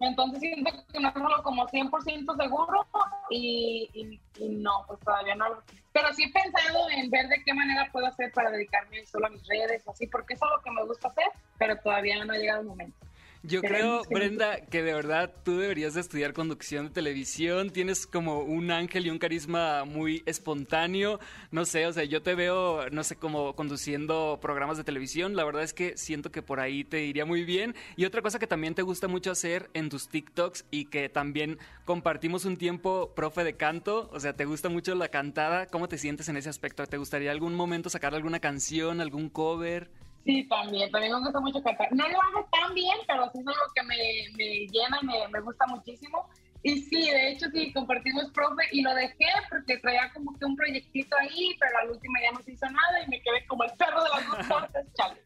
Entonces 0.00 0.40
siento 0.40 0.70
que 0.90 0.98
no 0.98 1.08
es 1.08 1.14
solo 1.14 1.42
como 1.42 1.66
100% 1.68 2.36
seguro 2.36 2.86
y, 3.28 4.18
no, 4.40 4.84
pues 4.86 4.98
todavía 5.00 5.34
no. 5.34 5.44
Pero 5.92 6.12
sí 6.14 6.24
he 6.24 6.32
pensado 6.32 6.88
en 6.90 7.10
ver 7.10 7.28
de 7.28 7.42
qué 7.44 7.52
manera 7.52 7.88
puedo 7.92 8.06
hacer 8.06 8.32
para 8.32 8.50
dedicarme 8.50 9.04
solo 9.04 9.26
a 9.26 9.30
mis 9.30 9.46
redes, 9.46 9.86
así, 9.86 10.06
porque 10.06 10.34
es 10.34 10.40
lo 10.40 10.62
que 10.62 10.70
me 10.70 10.84
gusta 10.84 11.08
hacer, 11.08 11.26
pero 11.58 11.76
todavía 11.76 12.24
no 12.24 12.32
ha 12.32 12.38
llegado 12.38 12.62
el 12.62 12.68
momento. 12.68 12.96
Yo 13.42 13.62
creo, 13.62 14.02
Brenda, 14.10 14.60
que 14.66 14.82
de 14.82 14.92
verdad 14.92 15.32
tú 15.44 15.56
deberías 15.56 15.94
de 15.94 16.02
estudiar 16.02 16.34
conducción 16.34 16.86
de 16.86 16.92
televisión. 16.92 17.70
Tienes 17.70 18.06
como 18.06 18.40
un 18.40 18.70
ángel 18.70 19.06
y 19.06 19.10
un 19.10 19.18
carisma 19.18 19.86
muy 19.86 20.22
espontáneo. 20.26 21.18
No 21.50 21.64
sé, 21.64 21.86
o 21.86 21.92
sea, 21.92 22.04
yo 22.04 22.22
te 22.22 22.34
veo, 22.34 22.90
no 22.90 23.02
sé, 23.02 23.16
como 23.16 23.56
conduciendo 23.56 24.38
programas 24.42 24.76
de 24.76 24.84
televisión. 24.84 25.36
La 25.36 25.44
verdad 25.44 25.62
es 25.62 25.72
que 25.72 25.96
siento 25.96 26.30
que 26.30 26.42
por 26.42 26.60
ahí 26.60 26.84
te 26.84 27.06
iría 27.06 27.24
muy 27.24 27.44
bien. 27.44 27.74
Y 27.96 28.04
otra 28.04 28.20
cosa 28.20 28.38
que 28.38 28.46
también 28.46 28.74
te 28.74 28.82
gusta 28.82 29.08
mucho 29.08 29.30
hacer 29.30 29.70
en 29.72 29.88
tus 29.88 30.10
TikToks 30.10 30.66
y 30.70 30.84
que 30.86 31.08
también 31.08 31.58
compartimos 31.86 32.44
un 32.44 32.58
tiempo, 32.58 33.14
profe 33.16 33.42
de 33.42 33.56
canto. 33.56 34.10
O 34.12 34.20
sea, 34.20 34.34
te 34.34 34.44
gusta 34.44 34.68
mucho 34.68 34.94
la 34.94 35.08
cantada. 35.08 35.64
¿Cómo 35.64 35.88
te 35.88 35.96
sientes 35.96 36.28
en 36.28 36.36
ese 36.36 36.50
aspecto? 36.50 36.86
¿Te 36.86 36.98
gustaría 36.98 37.30
algún 37.30 37.54
momento 37.54 37.88
sacar 37.88 38.14
alguna 38.14 38.38
canción, 38.38 39.00
algún 39.00 39.30
cover? 39.30 39.90
Sí, 40.24 40.46
también, 40.48 40.90
también 40.90 41.12
me 41.14 41.20
gusta 41.20 41.40
mucho 41.40 41.62
cantar. 41.62 41.88
No 41.92 42.06
lo 42.06 42.20
hago 42.20 42.48
tan 42.52 42.74
bien, 42.74 42.98
pero 43.06 43.30
sí 43.32 43.40
es 43.40 43.46
algo 43.46 43.72
que 43.74 43.82
me, 43.82 43.96
me 44.36 44.66
llena 44.66 44.98
y 45.00 45.06
me, 45.06 45.28
me, 45.28 45.40
gusta 45.40 45.66
muchísimo. 45.66 46.28
Y 46.62 46.82
sí, 46.82 47.10
de 47.10 47.30
hecho 47.30 47.46
sí, 47.50 47.72
compartimos 47.72 48.30
profe 48.32 48.64
y 48.72 48.82
lo 48.82 48.94
dejé 48.94 49.26
porque 49.48 49.78
traía 49.78 50.12
como 50.12 50.38
que 50.38 50.44
un 50.44 50.56
proyectito 50.56 51.16
ahí, 51.16 51.56
pero 51.58 51.78
al 51.78 51.90
último 51.90 52.14
ya 52.22 52.32
no 52.32 52.42
se 52.42 52.52
hizo 52.52 52.66
nada 52.66 53.02
y 53.02 53.08
me 53.08 53.22
quedé 53.22 53.46
como 53.46 53.64
el 53.64 53.70
perro 53.72 54.02
de 54.02 54.10
las 54.10 54.26
dos 54.26 54.46
partes, 54.46 54.86
chale. 54.94 55.22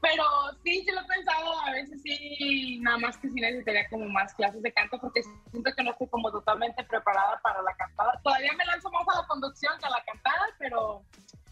Pero 0.00 0.24
sí, 0.64 0.82
sí 0.82 0.90
lo 0.92 1.02
he 1.02 1.04
pensado, 1.04 1.60
a 1.60 1.72
veces 1.72 2.00
sí, 2.02 2.78
nada 2.80 2.96
más 2.96 3.18
que 3.18 3.28
sí 3.28 3.34
necesitaría 3.34 3.86
como 3.90 4.08
más 4.08 4.32
clases 4.34 4.62
de 4.62 4.72
canto 4.72 4.98
porque 4.98 5.22
siento 5.50 5.70
que 5.76 5.82
no 5.82 5.90
estoy 5.90 6.08
como 6.08 6.30
totalmente 6.30 6.82
preparada 6.84 7.38
para 7.42 7.60
la 7.60 7.74
cantada. 7.74 8.18
Todavía 8.24 8.52
me 8.56 8.64
lanzo 8.64 8.90
más 8.90 9.06
a 9.14 9.20
la 9.20 9.26
conducción 9.26 9.78
que 9.78 9.86
a 9.86 9.90
la 9.90 10.04
cantada, 10.04 10.46
pero, 10.58 11.02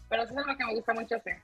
pero 0.09 0.23
eso 0.23 0.39
es 0.39 0.47
lo 0.47 0.57
que 0.57 0.65
me 0.65 0.73
gusta 0.73 0.93
mucho 0.93 1.15
hacer 1.15 1.37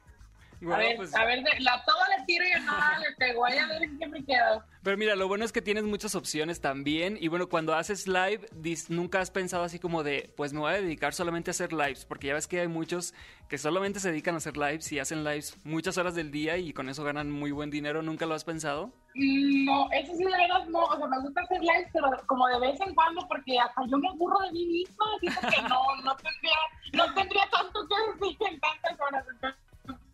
a 0.69 0.77
ver, 0.77 0.95
pues... 0.97 1.15
a 1.15 1.25
ver, 1.25 1.43
la 1.59 1.83
toda 1.83 2.07
le 2.17 2.25
tiro 2.25 2.45
y 2.45 2.63
nada 2.63 2.99
le 2.99 3.15
pego. 3.15 3.45
A 3.45 3.49
ver 3.49 3.89
qué 3.99 4.07
me 4.07 4.23
quedo. 4.23 4.63
Pero 4.83 4.97
mira, 4.97 5.15
lo 5.15 5.27
bueno 5.27 5.45
es 5.45 5.51
que 5.51 5.61
tienes 5.61 5.83
muchas 5.83 6.15
opciones 6.15 6.59
también. 6.59 7.17
Y 7.19 7.27
bueno, 7.27 7.49
cuando 7.49 7.75
haces 7.75 8.07
live, 8.07 8.47
nunca 8.89 9.19
has 9.19 9.31
pensado 9.31 9.63
así 9.63 9.79
como 9.79 10.03
de, 10.03 10.33
pues 10.35 10.53
me 10.53 10.59
voy 10.59 10.73
a 10.73 10.81
dedicar 10.81 11.13
solamente 11.13 11.49
a 11.49 11.53
hacer 11.53 11.71
lives. 11.71 12.05
Porque 12.05 12.27
ya 12.27 12.33
ves 12.33 12.47
que 12.47 12.59
hay 12.59 12.67
muchos 12.67 13.13
que 13.47 13.57
solamente 13.57 13.99
se 13.99 14.09
dedican 14.09 14.35
a 14.35 14.37
hacer 14.37 14.57
lives 14.57 14.91
y 14.91 14.99
hacen 14.99 15.23
lives 15.23 15.57
muchas 15.63 15.97
horas 15.97 16.15
del 16.15 16.31
día 16.31 16.57
y 16.57 16.73
con 16.73 16.89
eso 16.89 17.03
ganan 17.03 17.31
muy 17.31 17.51
buen 17.51 17.69
dinero. 17.69 18.01
¿Nunca 18.01 18.25
lo 18.25 18.33
has 18.33 18.43
pensado? 18.43 18.87
Mm, 19.15 19.65
no, 19.65 19.91
eso 19.91 20.13
sí 20.15 20.23
de 20.23 20.31
verdad 20.31 20.65
no. 20.69 20.83
O 20.83 20.97
sea, 20.97 21.07
me 21.07 21.19
gusta 21.21 21.41
hacer 21.41 21.59
lives, 21.59 21.89
pero 21.93 22.09
como 22.25 22.47
de 22.47 22.59
vez 22.59 22.79
en 22.81 22.95
cuando, 22.95 23.27
porque 23.27 23.59
hasta 23.59 23.81
yo 23.87 23.97
me 23.97 24.09
aburro 24.09 24.39
de 24.45 24.51
mí 24.51 24.65
misma. 24.65 25.05
Siento 25.19 25.41
que 25.41 25.61
no, 25.63 25.81
no 26.03 26.15
tendría, 26.15 26.57
no 26.93 27.13
tendría 27.13 27.49
tanto 27.49 27.87
que 27.87 28.25
decir 28.25 28.37
en 28.49 28.59
tantas 28.59 28.99
horas. 28.99 29.25
Entonces, 29.31 29.61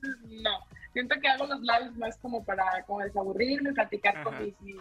no. 0.01 0.59
Siento 0.93 1.15
que 1.19 1.27
hago 1.27 1.45
los 1.45 1.61
lives 1.61 1.95
más 1.97 2.17
como 2.17 2.43
para 2.43 2.83
como 2.83 3.01
desaburrirme, 3.01 3.73
platicar 3.73 4.23
con 4.23 4.43
mis, 4.43 4.59
mis, 4.61 4.77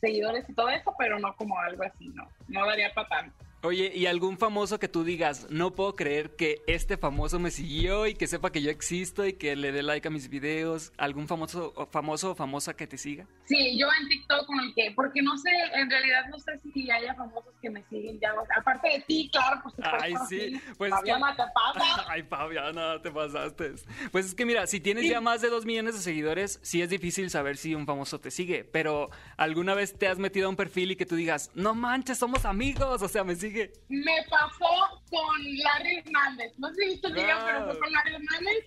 seguidores 0.00 0.48
y 0.48 0.54
todo 0.54 0.68
eso, 0.68 0.94
pero 0.98 1.18
no 1.18 1.34
como 1.36 1.58
algo 1.58 1.82
así, 1.84 2.08
no. 2.08 2.28
No 2.48 2.66
daría 2.66 2.92
para 2.92 3.08
tanto. 3.08 3.45
Oye, 3.62 3.90
¿y 3.94 4.06
algún 4.06 4.38
famoso 4.38 4.78
que 4.78 4.86
tú 4.86 5.02
digas, 5.02 5.46
no 5.50 5.74
puedo 5.74 5.96
creer 5.96 6.36
que 6.36 6.62
este 6.66 6.98
famoso 6.98 7.38
me 7.38 7.50
siguió 7.50 8.06
y 8.06 8.14
que 8.14 8.26
sepa 8.26 8.52
que 8.52 8.62
yo 8.62 8.70
existo 8.70 9.26
y 9.26 9.32
que 9.32 9.56
le 9.56 9.72
dé 9.72 9.82
like 9.82 10.06
a 10.06 10.10
mis 10.10 10.28
videos? 10.28 10.92
¿Algún 10.98 11.26
famoso, 11.26 11.72
famoso 11.90 12.32
o 12.32 12.34
famosa 12.34 12.76
que 12.76 12.86
te 12.86 12.98
siga? 12.98 13.26
Sí, 13.46 13.78
yo 13.78 13.88
en 14.00 14.08
TikTok 14.08 14.46
con 14.46 14.60
el 14.60 14.74
que, 14.74 14.92
porque 14.94 15.22
no 15.22 15.36
sé, 15.38 15.50
en 15.74 15.90
realidad 15.90 16.26
no 16.30 16.38
sé 16.38 16.60
si 16.72 16.90
haya 16.90 17.14
famosos 17.14 17.54
que 17.60 17.70
me 17.70 17.82
siguen 17.88 18.20
ya. 18.20 18.34
aparte 18.56 18.88
de 18.88 19.00
ti, 19.00 19.30
claro, 19.32 19.60
pues. 19.62 19.74
Ay, 20.00 20.14
sí. 20.28 20.60
Pues 20.76 20.90
Fabiana, 20.90 21.34
que... 21.34 21.42
te 21.42 21.48
pasa. 21.54 22.04
Ay, 22.08 22.22
Fabiana, 22.24 23.02
te 23.02 23.10
pasaste. 23.10 23.74
Pues 24.12 24.26
es 24.26 24.34
que 24.34 24.44
mira, 24.44 24.66
si 24.66 24.80
tienes 24.80 25.08
ya 25.08 25.20
más 25.20 25.40
de 25.40 25.48
dos 25.48 25.64
millones 25.64 25.94
de 25.94 26.00
seguidores, 26.00 26.60
sí 26.62 26.82
es 26.82 26.90
difícil 26.90 27.30
saber 27.30 27.56
si 27.56 27.74
un 27.74 27.86
famoso 27.86 28.20
te 28.20 28.30
sigue, 28.30 28.64
pero 28.64 29.10
¿alguna 29.36 29.74
vez 29.74 29.98
te 29.98 30.08
has 30.08 30.18
metido 30.18 30.46
a 30.46 30.50
un 30.50 30.56
perfil 30.56 30.92
y 30.92 30.96
que 30.96 31.06
tú 31.06 31.16
digas, 31.16 31.50
no 31.54 31.74
manches, 31.74 32.18
somos 32.18 32.44
amigos? 32.44 33.02
O 33.02 33.08
sea, 33.08 33.24
me 33.24 33.34
sigue 33.34 33.45
me 33.88 34.22
pasó 34.28 35.02
con 35.10 35.58
Larry 35.58 35.98
Hernández. 35.98 36.52
No 36.58 36.68
sé 36.68 36.74
si 36.74 36.88
viste 36.90 37.06
el 37.08 37.14
video, 37.14 37.36
pero 37.44 37.64
fue 37.66 37.78
con 37.78 37.92
Larry 37.92 38.14
Hernández. 38.14 38.64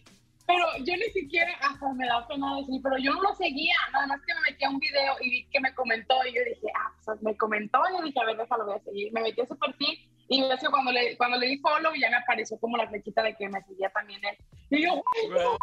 Pero 0.47 0.65
yo 0.83 0.97
ni 0.97 1.11
siquiera, 1.13 1.53
hasta 1.61 1.93
me 1.93 2.07
da 2.07 2.27
pena 2.27 2.57
decir, 2.57 2.81
pero 2.81 2.97
yo 2.97 3.13
no 3.13 3.21
lo 3.21 3.35
seguía. 3.35 3.75
Nada 3.93 4.07
más 4.07 4.19
que 4.25 4.33
me 4.33 4.41
metí 4.49 4.65
a 4.65 4.69
un 4.69 4.79
video 4.79 5.15
y 5.21 5.29
vi 5.29 5.49
que 5.51 5.59
me 5.59 5.73
comentó. 5.75 6.15
Y 6.25 6.33
yo 6.33 6.41
dije, 6.43 6.67
ah, 6.75 6.91
pues 7.05 7.21
me 7.21 7.37
comentó. 7.37 7.79
Y 7.87 7.97
yo 7.97 8.03
dije, 8.03 8.19
a 8.19 8.25
ver, 8.25 8.37
déjalo, 8.37 8.65
voy 8.65 8.75
a 8.75 8.83
seguir. 8.83 9.13
Me 9.13 9.21
metí 9.21 9.41
a 9.41 9.45
su 9.45 9.57
perfil. 9.59 9.99
Y 10.27 10.43
hecho, 10.43 10.71
cuando 10.71 10.91
le, 10.91 11.17
cuando 11.17 11.37
le 11.37 11.47
di 11.47 11.57
follow, 11.57 11.93
ya 11.95 12.09
me 12.09 12.17
apareció 12.17 12.59
como 12.59 12.77
la 12.77 12.87
flechita 12.87 13.23
de 13.23 13.35
que 13.35 13.49
me 13.49 13.61
seguía 13.63 13.89
también 13.89 14.21
él. 14.23 14.37
Y 14.71 14.83
yo, 14.83 14.95
no, 15.29 15.57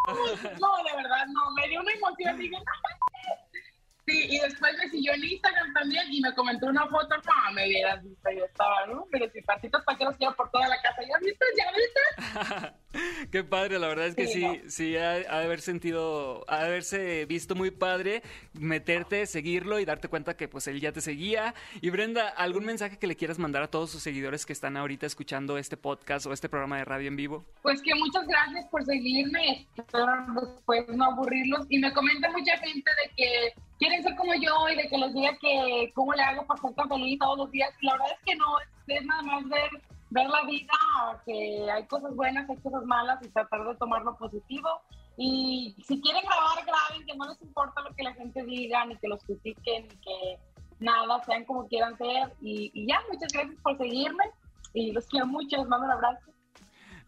no, 0.59 0.83
de 0.83 0.95
verdad, 0.95 1.25
no. 1.27 1.51
Me 1.55 1.67
dio 1.69 1.81
una 1.81 1.91
emoción. 1.91 2.37
Dije, 2.37 2.51
no, 2.51 2.63
Sí, 4.07 4.25
y 4.29 4.39
después 4.39 4.73
me 4.77 4.89
siguió 4.89 5.13
en 5.13 5.25
Instagram 5.25 5.73
también 5.73 6.05
y 6.09 6.21
me 6.21 6.33
comentó 6.33 6.67
una 6.67 6.87
foto. 6.87 7.13
No, 7.17 7.51
me 7.53 7.67
hubieras 7.67 8.01
visto, 8.01 8.31
yo 8.31 8.45
estaba, 8.45 8.85
¿no? 8.85 9.05
Pero 9.11 9.29
si 9.31 9.41
patitos 9.41 9.83
para 9.83 9.97
que 9.97 10.05
los 10.05 10.15
por 10.35 10.49
toda 10.49 10.69
la 10.69 10.81
casa. 10.81 11.01
¿Ya 11.01 11.17
viste? 11.19 11.45
¿Ya 11.57 11.65
viste? 11.75 12.73
Qué 13.31 13.43
padre, 13.43 13.79
la 13.79 13.87
verdad 13.87 14.07
es 14.07 14.15
que 14.15 14.27
sí, 14.27 14.41
sí, 14.41 14.69
sí 14.69 14.97
ha, 14.97 15.13
ha, 15.29 15.41
haber 15.41 15.61
sentido, 15.61 16.45
ha 16.47 16.59
haberse 16.61 17.25
visto 17.25 17.55
muy 17.55 17.71
padre 17.71 18.23
meterte, 18.53 19.25
seguirlo 19.25 19.79
y 19.79 19.85
darte 19.85 20.07
cuenta 20.07 20.35
que 20.35 20.47
pues 20.47 20.67
él 20.67 20.79
ya 20.79 20.91
te 20.91 21.01
seguía. 21.01 21.53
Y 21.81 21.89
Brenda, 21.89 22.29
¿algún 22.29 22.65
mensaje 22.65 22.97
que 22.97 23.07
le 23.07 23.15
quieras 23.15 23.39
mandar 23.39 23.63
a 23.63 23.67
todos 23.67 23.89
sus 23.91 24.03
seguidores 24.03 24.45
que 24.45 24.53
están 24.53 24.77
ahorita 24.77 25.05
escuchando 25.05 25.57
este 25.57 25.77
podcast 25.77 26.25
o 26.25 26.33
este 26.33 26.49
programa 26.49 26.77
de 26.77 26.85
radio 26.85 27.07
en 27.07 27.15
vivo? 27.15 27.45
Pues 27.61 27.81
que 27.81 27.93
muchas 27.95 28.27
gracias 28.27 28.65
por 28.69 28.83
seguirme, 28.85 29.67
espero 29.75 30.05
después 30.41 30.87
no 30.89 31.05
aburrirlos. 31.05 31.65
Y 31.69 31.79
me 31.79 31.91
comenta 31.93 32.29
mucha 32.31 32.57
gente 32.57 32.89
de 33.03 33.15
que 33.15 33.53
quieren 33.79 34.03
ser 34.03 34.15
como 34.15 34.33
yo 34.35 34.69
y 34.69 34.75
de 34.75 34.87
que 34.87 34.97
les 34.97 35.13
diga 35.13 35.37
que 35.39 35.91
cómo 35.93 36.13
le 36.13 36.21
hago 36.23 36.45
para 36.45 36.61
ser 36.61 36.73
tan 36.73 36.89
feliz 36.89 37.19
todos 37.19 37.37
los 37.37 37.51
días. 37.51 37.69
La 37.81 37.93
verdad 37.93 38.11
es 38.11 38.25
que 38.25 38.35
no, 38.35 38.45
es, 38.87 39.05
nada 39.05 39.21
más 39.23 39.49
ver, 39.49 39.69
ver 40.09 40.27
la 40.29 40.43
vida, 40.45 40.73
que 41.25 41.69
hay 41.71 41.85
cosas 41.87 42.15
buenas, 42.15 42.49
hay 42.49 42.57
cosas 42.57 42.83
malas 42.85 43.19
y 43.23 43.29
tratar 43.29 43.67
de 43.67 43.75
tomar 43.75 44.03
lo 44.03 44.15
positivo. 44.17 44.69
Y 45.17 45.75
si 45.85 45.99
quieren 46.01 46.23
grabar, 46.23 46.63
graben, 46.65 47.05
que 47.05 47.15
no 47.15 47.25
les 47.25 47.41
importa 47.41 47.81
lo 47.81 47.95
que 47.95 48.03
la 48.03 48.13
gente 48.13 48.43
diga, 48.43 48.85
ni 48.85 48.95
que 48.97 49.07
los 49.07 49.23
critiquen, 49.23 49.87
ni 49.87 49.95
que 49.97 50.39
nada, 50.79 51.23
sean 51.25 51.45
como 51.45 51.67
quieran 51.67 51.97
ser. 51.97 52.33
Y, 52.41 52.71
y 52.73 52.87
ya, 52.87 52.99
muchas 53.11 53.31
gracias 53.33 53.59
por 53.61 53.77
seguirme 53.77 54.23
y 54.73 54.91
los 54.91 55.07
quiero 55.07 55.25
mucho, 55.25 55.57
les 55.57 55.67
mando 55.67 55.85
un 55.85 55.91
abrazo. 55.91 56.31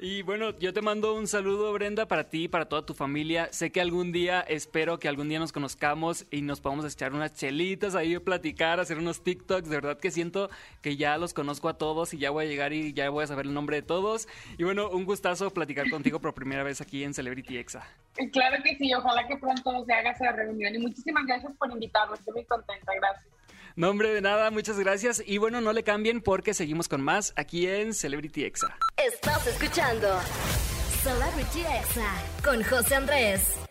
Y 0.02 0.22
bueno, 0.22 0.58
yo 0.58 0.72
te 0.72 0.82
mando 0.82 1.14
un 1.14 1.28
saludo, 1.28 1.74
Brenda, 1.74 2.08
para 2.08 2.30
ti 2.30 2.46
y 2.46 2.48
para 2.48 2.70
toda 2.70 2.86
tu 2.86 2.94
familia. 2.94 3.50
Sé 3.52 3.70
que 3.70 3.82
algún 3.82 4.14
día, 4.14 4.40
espero 4.40 4.98
que 4.98 5.10
algún 5.10 5.28
día 5.28 5.40
nos 5.40 5.52
conozcamos 5.52 6.26
y 6.32 6.42
nos 6.42 6.62
podamos 6.62 6.86
echar 6.86 7.14
unas 7.14 7.36
chelitas 7.36 7.96
ahí, 7.96 8.18
platicar, 8.18 8.80
hacer 8.80 8.98
unos 8.98 9.22
TikToks. 9.22 9.68
De 9.68 9.76
verdad 9.76 10.00
que 10.00 10.10
siento 10.10 10.50
que 10.82 10.96
ya 10.96 11.18
los 11.18 11.34
conozco 11.34 11.68
a 11.68 11.78
todos 11.78 12.14
y 12.14 12.18
ya 12.18 12.30
voy 12.30 12.46
a 12.46 12.48
llegar 12.48 12.72
y 12.72 12.94
ya 12.94 13.10
voy 13.10 13.26
a 13.26 13.28
saber 13.28 13.48
el 13.48 13.54
nombre 13.54 13.76
de 13.76 13.82
todos. 13.82 14.30
Y 14.58 14.64
bueno, 14.64 14.90
un 14.90 15.04
gustazo 15.04 15.50
platicar 15.50 15.90
contigo 15.90 16.22
por 16.22 16.34
primera 16.34 16.64
vez 16.64 16.80
aquí 16.80 17.04
en 17.04 17.14
Celebrity 17.14 17.58
Exa. 17.58 17.86
Claro 18.32 18.64
que 18.64 18.78
sí, 18.78 18.94
ojalá 18.94 19.28
que 19.28 19.36
pronto 19.36 19.84
se 19.84 19.92
haga 19.92 20.12
esa 20.12 20.32
reunión. 20.32 20.76
Y 20.76 20.78
muchísimas 20.80 21.26
gracias 21.26 21.52
por 21.58 21.70
invitarme, 21.72 22.16
estoy 22.16 22.36
muy 22.36 22.46
contenta, 22.46 22.94
gracias. 22.96 23.39
No, 23.80 23.92
hombre, 23.92 24.14
de 24.14 24.20
nada, 24.20 24.52
muchas 24.52 24.78
gracias. 24.78 25.24
Y 25.26 25.38
bueno, 25.38 25.62
no 25.62 25.72
le 25.72 25.84
cambien 25.84 26.20
porque 26.20 26.54
seguimos 26.54 26.90
con 26.90 27.00
más 27.00 27.32
aquí 27.38 27.66
en 27.66 27.94
Celebrity 27.94 28.44
Exa. 28.44 28.76
Estás 28.98 29.48
escuchando 29.48 30.20
Celebrity 31.02 31.62
Exa 31.62 32.14
con 32.44 32.62
José 32.62 32.96
Andrés. 32.96 33.69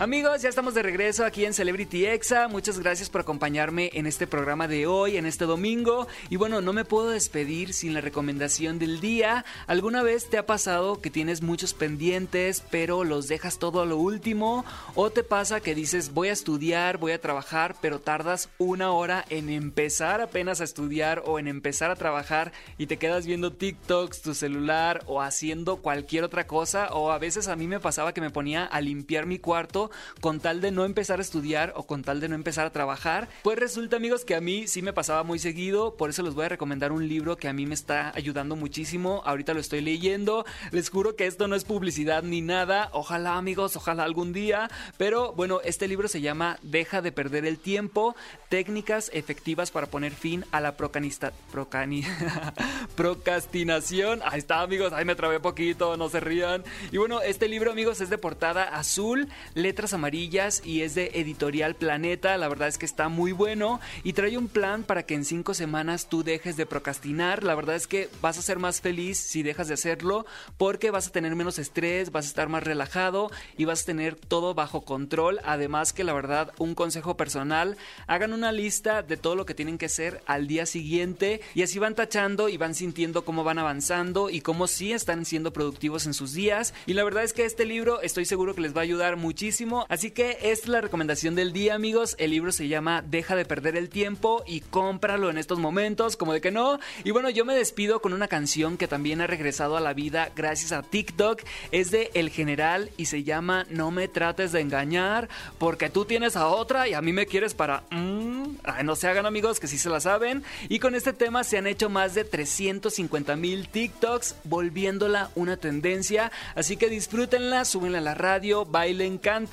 Amigos, 0.00 0.40
ya 0.40 0.48
estamos 0.48 0.72
de 0.72 0.82
regreso 0.82 1.26
aquí 1.26 1.44
en 1.44 1.52
Celebrity 1.52 2.06
Exa. 2.06 2.48
Muchas 2.48 2.78
gracias 2.78 3.10
por 3.10 3.20
acompañarme 3.20 3.90
en 3.92 4.06
este 4.06 4.26
programa 4.26 4.66
de 4.66 4.86
hoy, 4.86 5.18
en 5.18 5.26
este 5.26 5.44
domingo. 5.44 6.08
Y 6.30 6.36
bueno, 6.36 6.62
no 6.62 6.72
me 6.72 6.86
puedo 6.86 7.10
despedir 7.10 7.74
sin 7.74 7.92
la 7.92 8.00
recomendación 8.00 8.78
del 8.78 9.00
día. 9.00 9.44
¿Alguna 9.66 10.02
vez 10.02 10.30
te 10.30 10.38
ha 10.38 10.46
pasado 10.46 11.02
que 11.02 11.10
tienes 11.10 11.42
muchos 11.42 11.74
pendientes, 11.74 12.62
pero 12.70 13.04
los 13.04 13.28
dejas 13.28 13.58
todo 13.58 13.82
a 13.82 13.84
lo 13.84 13.98
último? 13.98 14.64
¿O 14.94 15.10
te 15.10 15.22
pasa 15.22 15.60
que 15.60 15.74
dices, 15.74 16.14
voy 16.14 16.28
a 16.28 16.32
estudiar, 16.32 16.96
voy 16.96 17.12
a 17.12 17.20
trabajar, 17.20 17.76
pero 17.82 18.00
tardas 18.00 18.48
una 18.56 18.92
hora 18.92 19.26
en 19.28 19.50
empezar 19.50 20.22
apenas 20.22 20.62
a 20.62 20.64
estudiar 20.64 21.22
o 21.26 21.38
en 21.38 21.46
empezar 21.46 21.90
a 21.90 21.96
trabajar 21.96 22.52
y 22.78 22.86
te 22.86 22.96
quedas 22.96 23.26
viendo 23.26 23.52
TikToks, 23.52 24.22
tu 24.22 24.32
celular 24.32 25.02
o 25.04 25.20
haciendo 25.20 25.76
cualquier 25.76 26.24
otra 26.24 26.46
cosa? 26.46 26.88
O 26.94 27.10
a 27.12 27.18
veces 27.18 27.48
a 27.48 27.56
mí 27.56 27.66
me 27.66 27.80
pasaba 27.80 28.14
que 28.14 28.22
me 28.22 28.30
ponía 28.30 28.64
a 28.64 28.80
limpiar 28.80 29.26
mi 29.26 29.38
cuarto 29.38 29.89
con 30.20 30.40
tal 30.40 30.60
de 30.60 30.70
no 30.70 30.84
empezar 30.84 31.18
a 31.18 31.22
estudiar 31.22 31.72
o 31.76 31.86
con 31.86 32.02
tal 32.02 32.20
de 32.20 32.28
no 32.28 32.34
empezar 32.34 32.66
a 32.66 32.72
trabajar. 32.72 33.28
Pues 33.42 33.58
resulta 33.58 33.96
amigos 33.96 34.24
que 34.24 34.34
a 34.34 34.40
mí 34.40 34.66
sí 34.66 34.82
me 34.82 34.92
pasaba 34.92 35.22
muy 35.22 35.38
seguido, 35.38 35.96
por 35.96 36.10
eso 36.10 36.22
les 36.22 36.34
voy 36.34 36.46
a 36.46 36.48
recomendar 36.48 36.92
un 36.92 37.08
libro 37.08 37.36
que 37.36 37.48
a 37.48 37.52
mí 37.52 37.66
me 37.66 37.74
está 37.74 38.12
ayudando 38.14 38.56
muchísimo. 38.56 39.22
Ahorita 39.24 39.54
lo 39.54 39.60
estoy 39.60 39.80
leyendo, 39.80 40.44
les 40.70 40.90
juro 40.90 41.16
que 41.16 41.26
esto 41.26 41.48
no 41.48 41.56
es 41.56 41.64
publicidad 41.64 42.22
ni 42.22 42.40
nada, 42.40 42.90
ojalá 42.92 43.36
amigos, 43.36 43.76
ojalá 43.76 44.04
algún 44.04 44.32
día, 44.32 44.70
pero 44.96 45.32
bueno, 45.32 45.60
este 45.64 45.88
libro 45.88 46.08
se 46.08 46.20
llama 46.20 46.58
Deja 46.62 47.02
de 47.02 47.12
perder 47.12 47.46
el 47.46 47.58
tiempo, 47.58 48.14
técnicas 48.48 49.10
efectivas 49.12 49.70
para 49.70 49.86
poner 49.86 50.12
fin 50.12 50.44
a 50.50 50.60
la 50.60 50.76
procanista, 50.76 51.32
procani, 51.50 52.04
procrastinación. 52.96 54.20
Ahí 54.24 54.38
está 54.38 54.60
amigos, 54.60 54.92
ahí 54.92 55.04
me 55.04 55.14
trabé 55.14 55.40
poquito, 55.40 55.96
no 55.96 56.08
se 56.08 56.20
rían. 56.20 56.64
Y 56.92 56.98
bueno, 56.98 57.20
este 57.20 57.48
libro 57.48 57.70
amigos 57.70 58.00
es 58.00 58.10
de 58.10 58.18
portada 58.18 58.64
azul, 58.64 59.28
letra 59.54 59.79
amarillas 59.80 60.62
y 60.64 60.82
es 60.82 60.94
de 60.94 61.10
editorial 61.14 61.74
Planeta. 61.74 62.36
La 62.36 62.48
verdad 62.48 62.68
es 62.68 62.76
que 62.76 62.84
está 62.84 63.08
muy 63.08 63.32
bueno 63.32 63.80
y 64.04 64.12
trae 64.12 64.36
un 64.36 64.48
plan 64.48 64.82
para 64.84 65.04
que 65.04 65.14
en 65.14 65.24
cinco 65.24 65.54
semanas 65.54 66.08
tú 66.08 66.22
dejes 66.22 66.56
de 66.58 66.66
procrastinar. 66.66 67.42
La 67.42 67.54
verdad 67.54 67.76
es 67.76 67.86
que 67.86 68.10
vas 68.20 68.36
a 68.36 68.42
ser 68.42 68.58
más 68.58 68.82
feliz 68.82 69.18
si 69.18 69.42
dejas 69.42 69.68
de 69.68 69.74
hacerlo 69.74 70.26
porque 70.58 70.90
vas 70.90 71.08
a 71.08 71.12
tener 71.12 71.34
menos 71.34 71.58
estrés, 71.58 72.12
vas 72.12 72.26
a 72.26 72.28
estar 72.28 72.48
más 72.48 72.62
relajado 72.62 73.30
y 73.56 73.64
vas 73.64 73.82
a 73.82 73.86
tener 73.86 74.16
todo 74.16 74.52
bajo 74.54 74.82
control. 74.82 75.40
Además 75.44 75.94
que 75.94 76.04
la 76.04 76.12
verdad, 76.12 76.52
un 76.58 76.74
consejo 76.74 77.16
personal, 77.16 77.78
hagan 78.06 78.34
una 78.34 78.52
lista 78.52 79.02
de 79.02 79.16
todo 79.16 79.34
lo 79.34 79.46
que 79.46 79.54
tienen 79.54 79.78
que 79.78 79.86
hacer 79.86 80.22
al 80.26 80.46
día 80.46 80.66
siguiente 80.66 81.40
y 81.54 81.62
así 81.62 81.78
van 81.78 81.94
tachando 81.94 82.50
y 82.50 82.58
van 82.58 82.74
sintiendo 82.74 83.24
cómo 83.24 83.44
van 83.44 83.58
avanzando 83.58 84.28
y 84.28 84.42
cómo 84.42 84.66
sí 84.66 84.92
están 84.92 85.24
siendo 85.24 85.52
productivos 85.52 86.04
en 86.04 86.12
sus 86.12 86.34
días. 86.34 86.74
Y 86.86 86.92
la 86.92 87.04
verdad 87.04 87.24
es 87.24 87.32
que 87.32 87.44
este 87.44 87.64
libro 87.64 88.02
estoy 88.02 88.26
seguro 88.26 88.54
que 88.54 88.60
les 88.60 88.76
va 88.76 88.80
a 88.80 88.84
ayudar 88.84 89.16
muchísimo. 89.16 89.59
Así 89.88 90.10
que 90.10 90.38
es 90.40 90.68
la 90.68 90.80
recomendación 90.80 91.34
del 91.34 91.52
día, 91.52 91.74
amigos. 91.74 92.16
El 92.18 92.30
libro 92.30 92.50
se 92.50 92.68
llama 92.68 93.02
Deja 93.02 93.36
de 93.36 93.44
perder 93.44 93.76
el 93.76 93.90
tiempo 93.90 94.42
y 94.46 94.62
cómpralo 94.62 95.28
en 95.28 95.36
estos 95.36 95.58
momentos, 95.58 96.16
como 96.16 96.32
de 96.32 96.40
que 96.40 96.50
no. 96.50 96.80
Y 97.04 97.10
bueno, 97.10 97.28
yo 97.28 97.44
me 97.44 97.54
despido 97.54 98.00
con 98.00 98.14
una 98.14 98.26
canción 98.26 98.78
que 98.78 98.88
también 98.88 99.20
ha 99.20 99.26
regresado 99.26 99.76
a 99.76 99.80
la 99.80 99.92
vida 99.92 100.30
gracias 100.34 100.72
a 100.72 100.82
TikTok. 100.82 101.42
Es 101.72 101.90
de 101.90 102.10
El 102.14 102.30
General 102.30 102.90
y 102.96 103.06
se 103.06 103.22
llama 103.22 103.66
No 103.68 103.90
me 103.90 104.08
trates 104.08 104.52
de 104.52 104.60
engañar 104.60 105.28
porque 105.58 105.90
tú 105.90 106.06
tienes 106.06 106.36
a 106.36 106.46
otra 106.46 106.88
y 106.88 106.94
a 106.94 107.02
mí 107.02 107.12
me 107.12 107.26
quieres 107.26 107.52
para... 107.52 107.82
Mm, 107.90 108.56
no 108.82 108.96
se 108.96 109.08
hagan 109.08 109.26
amigos 109.26 109.60
que 109.60 109.66
sí 109.66 109.76
se 109.76 109.90
la 109.90 110.00
saben. 110.00 110.42
Y 110.70 110.78
con 110.78 110.94
este 110.94 111.12
tema 111.12 111.44
se 111.44 111.58
han 111.58 111.66
hecho 111.66 111.90
más 111.90 112.14
de 112.14 112.24
350 112.24 113.36
mil 113.36 113.68
TikToks 113.68 114.36
volviéndola 114.44 115.30
una 115.34 115.58
tendencia. 115.58 116.32
Así 116.54 116.78
que 116.78 116.88
disfrútenla, 116.88 117.66
súbenla 117.66 117.98
a 117.98 118.00
la 118.00 118.14
radio, 118.14 118.64
bailen, 118.64 119.18
canten. 119.18 119.49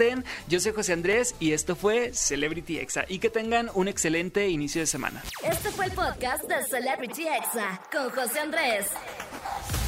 Yo 0.48 0.60
soy 0.60 0.74
José 0.74 0.94
Andrés 0.94 1.36
y 1.40 1.54
esto 1.54 1.76
fue 1.76 2.14
Celebrity 2.14 2.80
Exa. 2.80 3.06
Y 3.08 3.20
que 3.20 3.30
tengan 3.30 3.70
un 3.74 3.88
excelente 3.88 4.48
inicio 4.48 4.82
de 4.82 4.88
semana. 4.88 5.24
Este 5.44 5.70
fue 5.72 5.86
el 5.86 5.92
podcast 5.92 6.44
de 6.44 6.64
Celebrity 6.64 7.28
Exa 7.28 7.82
con 7.92 8.10
José 8.12 8.40
Andrés. 8.40 8.88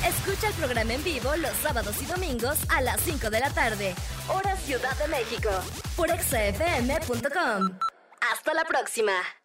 Escucha 0.06 0.48
el 0.48 0.54
programa 0.54 0.94
en 0.94 1.04
vivo 1.04 1.36
los 1.38 1.56
sábados 1.58 2.02
y 2.02 2.06
domingos 2.06 2.58
a 2.70 2.82
las 2.82 3.02
5 3.02 3.30
de 3.30 3.40
la 3.40 3.50
tarde, 3.50 3.94
hora 4.30 4.56
Ciudad 4.58 4.98
de 4.98 5.08
México, 5.10 5.50
por 5.96 6.10
exafm.com. 6.10 7.78
Hasta 8.32 8.54
la 8.54 8.64
próxima. 8.66 9.39